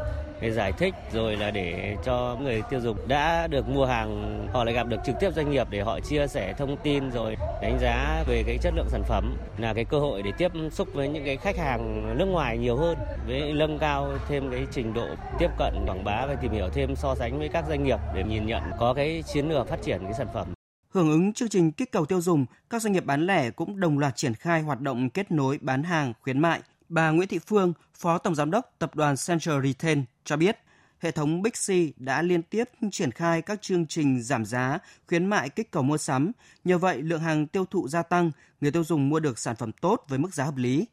để 0.41 0.51
giải 0.51 0.73
thích 0.73 0.95
rồi 1.13 1.37
là 1.37 1.51
để 1.51 1.97
cho 2.05 2.37
người 2.43 2.63
tiêu 2.71 2.81
dùng 2.81 2.97
đã 3.09 3.47
được 3.47 3.69
mua 3.69 3.87
hàng 3.87 4.41
họ 4.53 4.65
lại 4.65 4.75
gặp 4.75 4.87
được 4.87 4.97
trực 5.07 5.15
tiếp 5.21 5.31
doanh 5.37 5.51
nghiệp 5.51 5.67
để 5.71 5.81
họ 5.81 6.01
chia 6.01 6.27
sẻ 6.27 6.55
thông 6.59 6.77
tin 6.77 7.11
rồi 7.11 7.37
đánh 7.63 7.79
giá 7.81 8.25
về 8.29 8.43
cái 8.47 8.59
chất 8.63 8.75
lượng 8.77 8.89
sản 8.89 9.03
phẩm 9.03 9.37
là 9.59 9.75
cái 9.75 9.85
cơ 9.85 9.99
hội 9.99 10.23
để 10.23 10.33
tiếp 10.39 10.53
xúc 10.71 10.89
với 10.95 11.09
những 11.09 11.25
cái 11.25 11.37
khách 11.37 11.57
hàng 11.57 12.15
nước 12.19 12.27
ngoài 12.27 12.59
nhiều 12.59 12.77
hơn 12.77 12.99
với 13.27 13.53
nâng 13.53 13.79
cao 13.79 14.09
thêm 14.29 14.51
cái 14.51 14.67
trình 14.73 14.95
độ 14.95 15.07
tiếp 15.39 15.51
cận 15.59 15.75
quảng 15.87 16.05
bá 16.05 16.27
và 16.27 16.35
tìm 16.35 16.53
hiểu 16.53 16.69
thêm 16.75 16.97
so 16.97 17.15
sánh 17.15 17.39
với 17.39 17.49
các 17.49 17.65
doanh 17.69 17.85
nghiệp 17.85 17.99
để 18.15 18.23
nhìn 18.23 18.47
nhận 18.47 18.63
có 18.79 18.95
cái 18.95 19.23
chiến 19.33 19.49
lược 19.49 19.69
phát 19.69 19.83
triển 19.83 20.01
cái 20.05 20.15
sản 20.15 20.27
phẩm. 20.35 20.47
Hưởng 20.95 21.11
ứng 21.11 21.33
chương 21.33 21.49
trình 21.49 21.73
kích 21.73 21.93
cầu 21.93 22.07
tiêu 22.07 22.21
dùng, 22.21 22.47
các 22.71 22.83
doanh 22.83 22.93
nghiệp 22.93 23.05
bán 23.05 23.27
lẻ 23.27 23.51
cũng 23.51 23.81
đồng 23.81 23.99
loạt 23.99 24.17
triển 24.17 24.35
khai 24.35 24.63
hoạt 24.63 24.81
động 24.81 25.11
kết 25.11 25.31
nối 25.31 25.59
bán 25.61 25.83
hàng 25.83 26.13
khuyến 26.21 26.39
mại. 26.39 26.61
Bà 26.89 27.11
Nguyễn 27.11 27.29
Thị 27.29 27.39
Phương, 27.39 27.73
Phó 27.95 28.19
Tổng 28.19 28.35
Giám 28.35 28.51
đốc 28.51 28.75
Tập 28.79 28.95
đoàn 28.95 29.15
Central 29.27 29.67
Retail 29.67 29.99
cho 30.25 30.37
biết, 30.37 30.59
hệ 30.99 31.11
thống 31.11 31.43
Bixi 31.43 31.93
đã 31.97 32.23
liên 32.23 32.43
tiếp 32.43 32.65
triển 32.91 33.11
khai 33.11 33.43
các 33.43 33.63
chương 33.63 33.87
trình 33.87 34.23
giảm 34.23 34.45
giá, 34.45 34.79
khuyến 35.09 35.27
mại 35.27 35.49
kích 35.49 35.71
cầu 35.71 35.83
mua 35.83 35.99
sắm. 35.99 36.33
Nhờ 36.65 36.79
vậy, 36.79 37.03
lượng 37.03 37.21
hàng 37.21 37.47
tiêu 37.47 37.65
thụ 37.65 37.89
gia 37.89 38.03
tăng, 38.03 38.31
người 38.61 38.71
tiêu 38.71 38.85
dùng 38.85 39.09
mua 39.09 39.21
được 39.21 39.39
sản 39.39 39.57
phẩm 39.57 39.73
tốt 39.73 40.05
với 40.09 40.19
mức 40.19 40.35
giá 40.35 40.45
hợp 40.45 40.57
lý. 40.57 40.87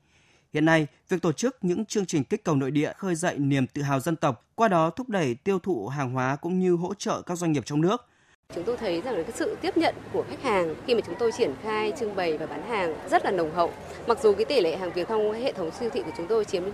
Hiện 0.53 0.65
nay, 0.65 0.87
việc 1.09 1.21
tổ 1.21 1.31
chức 1.31 1.57
những 1.61 1.85
chương 1.85 2.05
trình 2.05 2.23
kích 2.23 2.43
cầu 2.43 2.55
nội 2.55 2.71
địa 2.71 2.93
khơi 2.97 3.15
dậy 3.15 3.37
niềm 3.37 3.67
tự 3.67 3.81
hào 3.81 3.99
dân 3.99 4.15
tộc, 4.15 4.45
qua 4.55 4.67
đó 4.67 4.89
thúc 4.89 5.09
đẩy 5.09 5.35
tiêu 5.35 5.59
thụ 5.59 5.87
hàng 5.87 6.13
hóa 6.13 6.35
cũng 6.35 6.59
như 6.59 6.75
hỗ 6.75 6.93
trợ 6.93 7.21
các 7.21 7.35
doanh 7.37 7.51
nghiệp 7.51 7.65
trong 7.65 7.81
nước– 7.81 8.05
Chúng 8.55 8.63
tôi 8.63 8.77
thấy 8.77 9.01
rằng 9.01 9.17
là 9.17 9.23
cái 9.23 9.31
sự 9.35 9.57
tiếp 9.61 9.77
nhận 9.77 9.95
của 10.13 10.25
khách 10.29 10.43
hàng 10.43 10.75
khi 10.87 10.95
mà 10.95 11.01
chúng 11.05 11.15
tôi 11.19 11.31
triển 11.31 11.53
khai 11.63 11.93
trưng 11.99 12.15
bày 12.15 12.37
và 12.37 12.45
bán 12.45 12.69
hàng 12.69 12.95
rất 13.09 13.25
là 13.25 13.31
nồng 13.31 13.53
hậu. 13.53 13.71
Mặc 14.07 14.17
dù 14.21 14.33
cái 14.33 14.45
tỷ 14.45 14.61
lệ 14.61 14.77
hàng 14.77 14.93
Việt 14.93 15.07
trong 15.07 15.31
hệ 15.31 15.53
thống 15.53 15.71
siêu 15.79 15.89
thị 15.93 16.01
của 16.05 16.11
chúng 16.17 16.27
tôi 16.27 16.45
chiếm 16.45 16.63
đến 16.65 16.73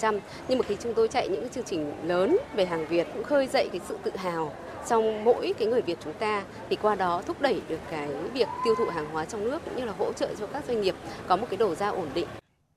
96%, 0.00 0.20
nhưng 0.48 0.58
mà 0.58 0.64
khi 0.68 0.76
chúng 0.82 0.94
tôi 0.94 1.08
chạy 1.08 1.28
những 1.28 1.48
chương 1.48 1.64
trình 1.64 1.92
lớn 2.04 2.36
về 2.56 2.66
hàng 2.66 2.86
Việt 2.86 3.06
cũng 3.14 3.24
khơi 3.24 3.46
dậy 3.46 3.68
cái 3.72 3.80
sự 3.88 3.98
tự 4.02 4.16
hào 4.16 4.52
trong 4.88 5.24
mỗi 5.24 5.54
cái 5.58 5.68
người 5.68 5.82
Việt 5.82 5.98
chúng 6.04 6.12
ta 6.12 6.44
thì 6.70 6.76
qua 6.76 6.94
đó 6.94 7.22
thúc 7.26 7.40
đẩy 7.40 7.60
được 7.68 7.80
cái 7.90 8.08
việc 8.32 8.48
tiêu 8.64 8.74
thụ 8.78 8.84
hàng 8.84 9.06
hóa 9.12 9.24
trong 9.24 9.44
nước 9.44 9.62
cũng 9.64 9.76
như 9.76 9.84
là 9.84 9.92
hỗ 9.98 10.12
trợ 10.12 10.34
cho 10.38 10.46
các 10.46 10.64
doanh 10.68 10.80
nghiệp 10.80 10.94
có 11.28 11.36
một 11.36 11.46
cái 11.50 11.56
đầu 11.56 11.74
ra 11.74 11.88
ổn 11.88 12.08
định. 12.14 12.26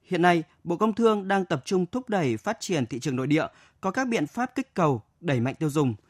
Hiện 0.03 0.21
nay, 0.21 0.43
Bộ 0.63 0.77
Công 0.77 0.93
Thương 0.93 1.27
đang 1.27 1.45
tập 1.45 1.61
trung 1.65 1.85
thúc 1.85 2.09
đẩy 2.09 2.37
phát 2.37 2.57
triển 2.59 2.85
thị 2.85 2.99
trường 2.99 3.15
nội 3.15 3.27
địa, 3.27 3.45
có 3.81 3.91
các 3.91 4.07
biện 4.07 4.27
pháp 4.27 4.55
kích 4.55 4.73
cầu, 4.73 5.01
đẩy 5.21 5.39
mạnh 5.39 5.55
tiêu 5.55 5.69
dùng– 5.69 5.93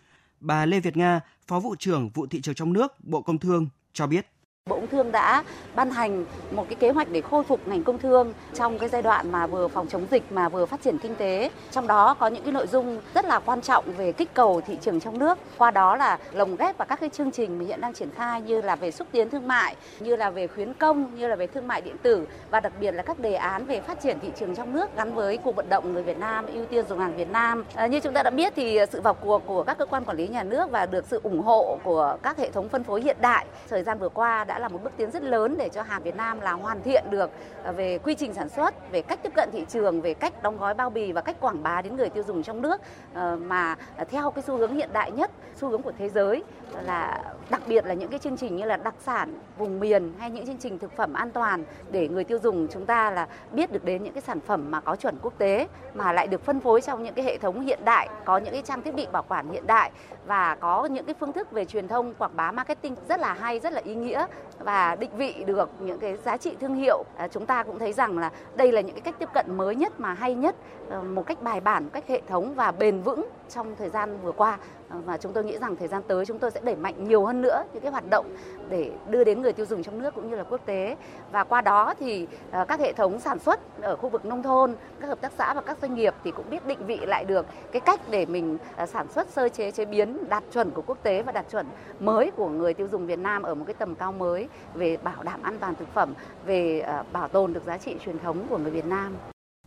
Bà 0.43 0.65
Lê 0.65 0.79
Việt 0.79 0.97
Nga, 0.97 1.21
Phó 1.47 1.59
vụ 1.59 1.75
trưởng 1.75 2.09
vụ 2.09 2.27
thị 2.27 2.41
trường 2.41 2.55
trong 2.55 2.73
nước, 2.73 3.03
Bộ 3.03 3.21
Công 3.21 3.38
Thương 3.38 3.67
cho 3.93 4.07
biết. 4.07 4.32
Bộ 4.70 4.75
Công 4.75 4.88
Thương 4.88 5.12
đã 5.12 5.43
ban 5.75 5.89
hành 5.89 6.25
một 6.51 6.65
cái 6.70 6.75
kế 6.75 6.89
hoạch 6.89 7.08
để 7.12 7.22
khôi 7.22 7.43
phục 7.43 7.67
ngành 7.67 7.84
công 7.84 7.98
thương 7.98 8.34
trong 8.53 8.79
cái 8.79 8.89
giai 8.89 9.01
đoạn 9.01 9.32
mà 9.32 9.48
vừa 9.48 9.67
phòng 9.67 9.88
chống 9.88 10.05
dịch 10.12 10.32
mà 10.32 10.50
vừa 10.50 10.65
phát 10.65 10.82
triển 10.82 10.98
kinh 10.98 11.15
tế. 11.15 11.50
Trong 11.72 11.88
đó 11.88 12.13
có 12.13 12.27
những 12.27 12.43
cái 12.43 12.51
nội 12.51 12.67
dung 12.67 13.01
rất 13.13 13.25
là 13.25 13.39
quan 13.39 13.62
trọng 13.62 13.86
về 13.98 14.12
kích 14.12 14.34
cầu 14.34 14.62
thị 14.67 14.77
trường 14.82 15.00
trong 15.00 15.20
nước. 15.20 15.38
Qua 15.58 15.72
đó 15.72 15.96
là 15.96 16.17
lồng 16.32 16.55
ghép 16.55 16.77
vào 16.77 16.86
các 16.86 17.00
cái 17.00 17.10
chương 17.10 17.32
trình 17.32 17.60
mà 17.60 17.65
hiện 17.65 17.82
đang 17.82 17.93
triển 17.93 18.10
khai 18.15 18.41
như 18.41 18.62
là 18.62 18.75
về 18.75 18.91
xúc 18.91 19.08
tiến 19.12 19.29
thương 19.29 19.48
mại, 19.48 19.75
như 20.00 20.15
là 20.15 20.29
về 20.29 20.48
khuyến 20.48 20.74
công, 20.74 21.15
như 21.15 21.27
là 21.27 21.36
về 21.36 21.48
thương 21.48 21.67
mại 21.67 21.82
điện 21.82 21.96
tử 22.01 22.27
và 22.51 22.60
đặc 22.60 22.74
biệt 22.79 22.91
là 22.91 23.03
các 23.03 23.20
đề 23.20 23.34
án 23.34 23.65
về 23.65 23.82
phát 23.82 24.01
triển 24.01 24.20
thị 24.20 24.29
trường 24.39 24.55
trong 24.55 24.74
nước 24.74 24.96
gắn 24.96 25.13
với 25.15 25.38
cuộc 25.38 25.55
vận 25.55 25.70
động 25.70 25.93
người 25.93 26.03
Việt 26.03 26.17
Nam 26.17 26.46
ưu 26.46 26.65
tiên 26.65 26.86
dùng 26.89 27.00
hàng 27.00 27.15
Việt 27.15 27.32
Nam. 27.32 27.65
À, 27.75 27.88
như 27.88 28.00
chúng 28.00 28.13
ta 28.13 28.24
đã 28.24 28.29
biết 28.29 28.53
thì 28.55 28.79
sự 28.91 29.01
vào 29.01 29.13
cuộc 29.13 29.41
của 29.46 29.63
các 29.63 29.77
cơ 29.77 29.86
quan 29.86 30.05
quản 30.05 30.17
lý 30.17 30.27
nhà 30.27 30.43
nước 30.43 30.72
và 30.72 30.86
được 30.86 31.05
sự 31.08 31.20
ủng 31.24 31.41
hộ 31.41 31.77
của 31.84 32.17
các 32.24 32.38
hệ 32.38 32.51
thống 32.51 32.70
phân 32.70 32.84
phối 32.84 33.01
hiện 33.01 33.17
đại 33.22 33.46
thời 33.70 33.84
gian 33.84 34.00
vừa 34.00 34.10
qua 34.10 34.43
đã 34.43 34.52
đã 34.53 34.60
là 34.60 34.67
một 34.67 34.83
bước 34.83 34.91
tiến 34.98 35.12
rất 35.12 35.24
lớn 35.24 35.55
để 35.57 35.69
cho 35.69 35.81
hàng 35.81 36.03
Việt 36.03 36.15
Nam 36.15 36.39
là 36.41 36.51
hoàn 36.51 36.81
thiện 36.81 37.03
được 37.10 37.29
à, 37.63 37.72
về 37.72 37.98
quy 37.98 38.15
trình 38.15 38.33
sản 38.33 38.50
xuất, 38.50 38.91
về 38.91 39.01
cách 39.01 39.19
tiếp 39.24 39.31
cận 39.36 39.50
thị 39.51 39.65
trường, 39.69 40.01
về 40.01 40.13
cách 40.13 40.43
đóng 40.43 40.57
gói 40.57 40.74
bao 40.74 40.89
bì 40.89 41.12
và 41.12 41.22
cách 41.22 41.36
quảng 41.39 41.63
bá 41.63 41.81
đến 41.81 41.95
người 41.95 42.10
tiêu 42.10 42.24
dùng 42.27 42.43
trong 42.43 42.62
nước 42.62 42.81
ờ, 43.13 43.36
mà 43.36 43.75
theo 44.10 44.31
cái 44.31 44.43
xu 44.48 44.57
hướng 44.57 44.75
hiện 44.75 44.89
đại 44.93 45.12
nhất, 45.12 45.31
xu 45.55 45.69
hướng 45.69 45.81
của 45.81 45.91
thế 45.98 46.10
giới 46.10 46.43
là 46.81 47.21
đặc 47.49 47.61
biệt 47.67 47.85
là 47.85 47.93
những 47.93 48.09
cái 48.09 48.19
chương 48.19 48.37
trình 48.37 48.55
như 48.55 48.65
là 48.65 48.77
đặc 48.77 48.93
sản 48.99 49.39
vùng 49.57 49.79
miền 49.79 50.13
hay 50.19 50.29
những 50.29 50.45
chương 50.45 50.57
trình 50.57 50.79
thực 50.79 50.95
phẩm 50.95 51.13
an 51.13 51.31
toàn 51.31 51.63
để 51.91 52.07
người 52.07 52.23
tiêu 52.23 52.39
dùng 52.43 52.67
chúng 52.71 52.85
ta 52.85 53.11
là 53.11 53.27
biết 53.51 53.71
được 53.71 53.85
đến 53.85 54.03
những 54.03 54.13
cái 54.13 54.21
sản 54.21 54.39
phẩm 54.39 54.71
mà 54.71 54.81
có 54.81 54.95
chuẩn 54.95 55.15
quốc 55.21 55.33
tế 55.37 55.67
mà 55.93 56.13
lại 56.13 56.27
được 56.27 56.45
phân 56.45 56.59
phối 56.59 56.81
trong 56.81 57.03
những 57.03 57.13
cái 57.13 57.25
hệ 57.25 57.37
thống 57.37 57.61
hiện 57.61 57.79
đại, 57.85 58.09
có 58.25 58.37
những 58.37 58.53
cái 58.53 58.61
trang 58.61 58.81
thiết 58.81 58.95
bị 58.95 59.07
bảo 59.11 59.23
quản 59.23 59.51
hiện 59.51 59.67
đại 59.67 59.91
và 60.25 60.55
có 60.55 60.85
những 60.85 61.05
cái 61.05 61.15
phương 61.19 61.33
thức 61.33 61.51
về 61.51 61.65
truyền 61.65 61.87
thông 61.87 62.13
quảng 62.13 62.35
bá 62.35 62.51
marketing 62.51 62.95
rất 63.09 63.19
là 63.19 63.33
hay, 63.33 63.59
rất 63.59 63.73
là 63.73 63.81
ý 63.83 63.95
nghĩa 63.95 64.25
và 64.59 64.95
định 64.95 65.17
vị 65.17 65.43
được 65.47 65.69
những 65.79 65.99
cái 65.99 66.17
giá 66.17 66.37
trị 66.37 66.55
thương 66.59 66.75
hiệu. 66.75 67.03
À, 67.17 67.27
chúng 67.27 67.45
ta 67.45 67.63
cũng 67.63 67.79
thấy 67.79 67.93
rằng 67.93 68.17
là 68.17 68.31
đây 68.55 68.71
là 68.71 68.81
những 68.81 68.95
cái 68.95 69.01
cách 69.01 69.15
tiếp 69.19 69.29
cận 69.33 69.57
mới 69.57 69.75
nhất 69.75 69.99
mà 69.99 70.13
hay 70.13 70.35
nhất, 70.35 70.55
Ờ, 70.93 71.01
một 71.01 71.23
cách 71.27 71.41
bài 71.41 71.62
bản, 71.62 71.83
một 71.83 71.89
cách 71.93 72.07
hệ 72.07 72.21
thống 72.27 72.53
và 72.55 72.71
bền 72.71 73.01
vững 73.01 73.25
trong 73.50 73.75
thời 73.75 73.89
gian 73.89 74.17
vừa 74.23 74.31
qua 74.31 74.57
ờ, 74.89 74.97
và 75.05 75.17
chúng 75.17 75.33
tôi 75.33 75.43
nghĩ 75.43 75.57
rằng 75.57 75.75
thời 75.75 75.88
gian 75.88 76.01
tới 76.07 76.25
chúng 76.25 76.39
tôi 76.39 76.51
sẽ 76.51 76.62
đẩy 76.63 76.75
mạnh 76.75 77.07
nhiều 77.07 77.25
hơn 77.25 77.41
nữa 77.41 77.63
những 77.73 77.81
cái 77.81 77.91
hoạt 77.91 78.09
động 78.09 78.25
để 78.69 78.91
đưa 79.09 79.23
đến 79.23 79.41
người 79.41 79.53
tiêu 79.53 79.65
dùng 79.65 79.83
trong 79.83 80.01
nước 80.01 80.15
cũng 80.15 80.29
như 80.29 80.35
là 80.35 80.43
quốc 80.43 80.62
tế 80.65 80.97
và 81.32 81.43
qua 81.43 81.62
đó 81.62 81.93
thì 81.99 82.27
ờ, 82.51 82.65
các 82.65 82.79
hệ 82.79 82.93
thống 82.93 83.19
sản 83.19 83.39
xuất 83.39 83.82
ở 83.82 83.95
khu 83.95 84.10
vực 84.10 84.25
nông 84.25 84.43
thôn, 84.43 84.75
các 84.99 85.08
hợp 85.08 85.21
tác 85.21 85.32
xã 85.38 85.53
và 85.53 85.62
các 85.62 85.77
doanh 85.82 85.95
nghiệp 85.95 86.13
thì 86.23 86.32
cũng 86.32 86.49
biết 86.49 86.67
định 86.67 86.86
vị 86.86 86.97
lại 86.97 87.25
được 87.25 87.45
cái 87.71 87.79
cách 87.79 88.01
để 88.10 88.25
mình 88.25 88.58
sản 88.88 89.08
xuất 89.10 89.29
sơ 89.29 89.49
chế 89.49 89.71
chế 89.71 89.86
biến 89.86 90.17
đạt 90.29 90.43
chuẩn 90.53 90.71
của 90.71 90.82
quốc 90.82 90.97
tế 91.03 91.21
và 91.21 91.32
đạt 91.32 91.45
chuẩn 91.51 91.65
mới 91.99 92.32
của 92.32 92.49
người 92.49 92.73
tiêu 92.73 92.88
dùng 92.91 93.08
Việt 93.08 93.19
Nam 93.19 93.43
ở 93.43 93.56
một 93.56 93.63
cái 93.67 93.73
tầm 93.73 93.95
cao 93.95 94.12
mới 94.12 94.47
về 94.73 94.97
bảo 94.97 95.23
đảm 95.23 95.43
an 95.43 95.58
toàn 95.60 95.75
thực 95.75 95.93
phẩm, 95.93 96.13
về 96.45 96.86
bảo 97.12 97.27
tồn 97.27 97.53
được 97.53 97.63
giá 97.65 97.77
trị 97.77 97.95
truyền 98.06 98.19
thống 98.19 98.38
của 98.49 98.58
người 98.58 98.71
Việt 98.71 98.86
Nam. 98.86 99.13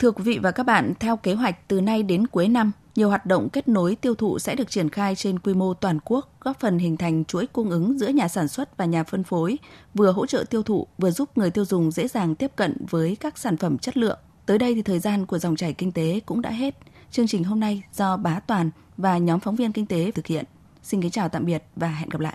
Thưa 0.01 0.11
quý 0.11 0.25
vị 0.25 0.39
và 0.39 0.51
các 0.51 0.63
bạn, 0.63 0.93
theo 1.01 1.17
kế 1.17 1.35
hoạch 1.35 1.69
từ 1.69 1.81
nay 1.81 2.03
đến 2.03 2.27
cuối 2.27 2.49
năm, 2.49 2.73
nhiều 2.97 3.09
hoạt 3.09 3.27
động 3.27 3.49
kết 3.49 3.69
nối 3.69 3.95
tiêu 3.95 4.15
thụ 4.15 4.39
sẽ 4.39 4.55
được 4.55 4.71
triển 4.71 4.91
khai 4.91 5.15
trên 5.15 5.39
quy 5.39 5.55
mô 5.55 5.75
toàn 5.75 5.99
quốc, 6.05 6.33
góp 6.41 6.61
phần 6.61 6.79
hình 6.79 6.97
thành 6.97 7.25
chuỗi 7.25 7.47
cung 7.47 7.71
ứng 7.71 7.99
giữa 7.99 8.09
nhà 8.09 8.29
sản 8.29 8.49
xuất 8.49 8.77
và 8.77 8.85
nhà 8.85 9.05
phân 9.05 9.25
phối, 9.25 9.59
vừa 9.95 10.13
hỗ 10.13 10.27
trợ 10.27 10.45
tiêu 10.51 10.63
thụ, 10.63 10.87
vừa 10.99 11.11
giúp 11.11 11.39
người 11.39 11.51
tiêu 11.51 11.65
dùng 11.65 11.91
dễ 11.91 12.09
dàng 12.09 12.35
tiếp 12.35 12.51
cận 12.57 12.87
với 12.91 13.17
các 13.21 13.39
sản 13.39 13.57
phẩm 13.57 13.79
chất 13.79 13.97
lượng. 13.97 14.19
Tới 14.47 14.59
đây 14.59 14.75
thì 14.75 14.83
thời 14.83 14.99
gian 14.99 15.27
của 15.27 15.39
dòng 15.39 15.57
chảy 15.57 15.73
kinh 15.73 15.93
tế 15.93 16.21
cũng 16.27 16.43
đã 16.43 16.51
hết. 16.51 16.75
Chương 17.11 17.27
trình 17.27 17.45
hôm 17.45 17.61
nay 17.61 17.83
do 17.93 18.17
Bá 18.17 18.41
Toàn 18.41 18.71
và 18.97 19.19
nhóm 19.19 19.41
phóng 19.41 19.57
viên 19.57 19.73
kinh 19.73 19.87
tế 19.87 20.11
thực 20.11 20.27
hiện. 20.27 20.45
Xin 20.83 21.03
kính 21.03 21.11
chào 21.11 21.29
tạm 21.29 21.45
biệt 21.45 21.63
và 21.77 21.89
hẹn 21.89 22.09
gặp 22.09 22.21
lại. 22.21 22.35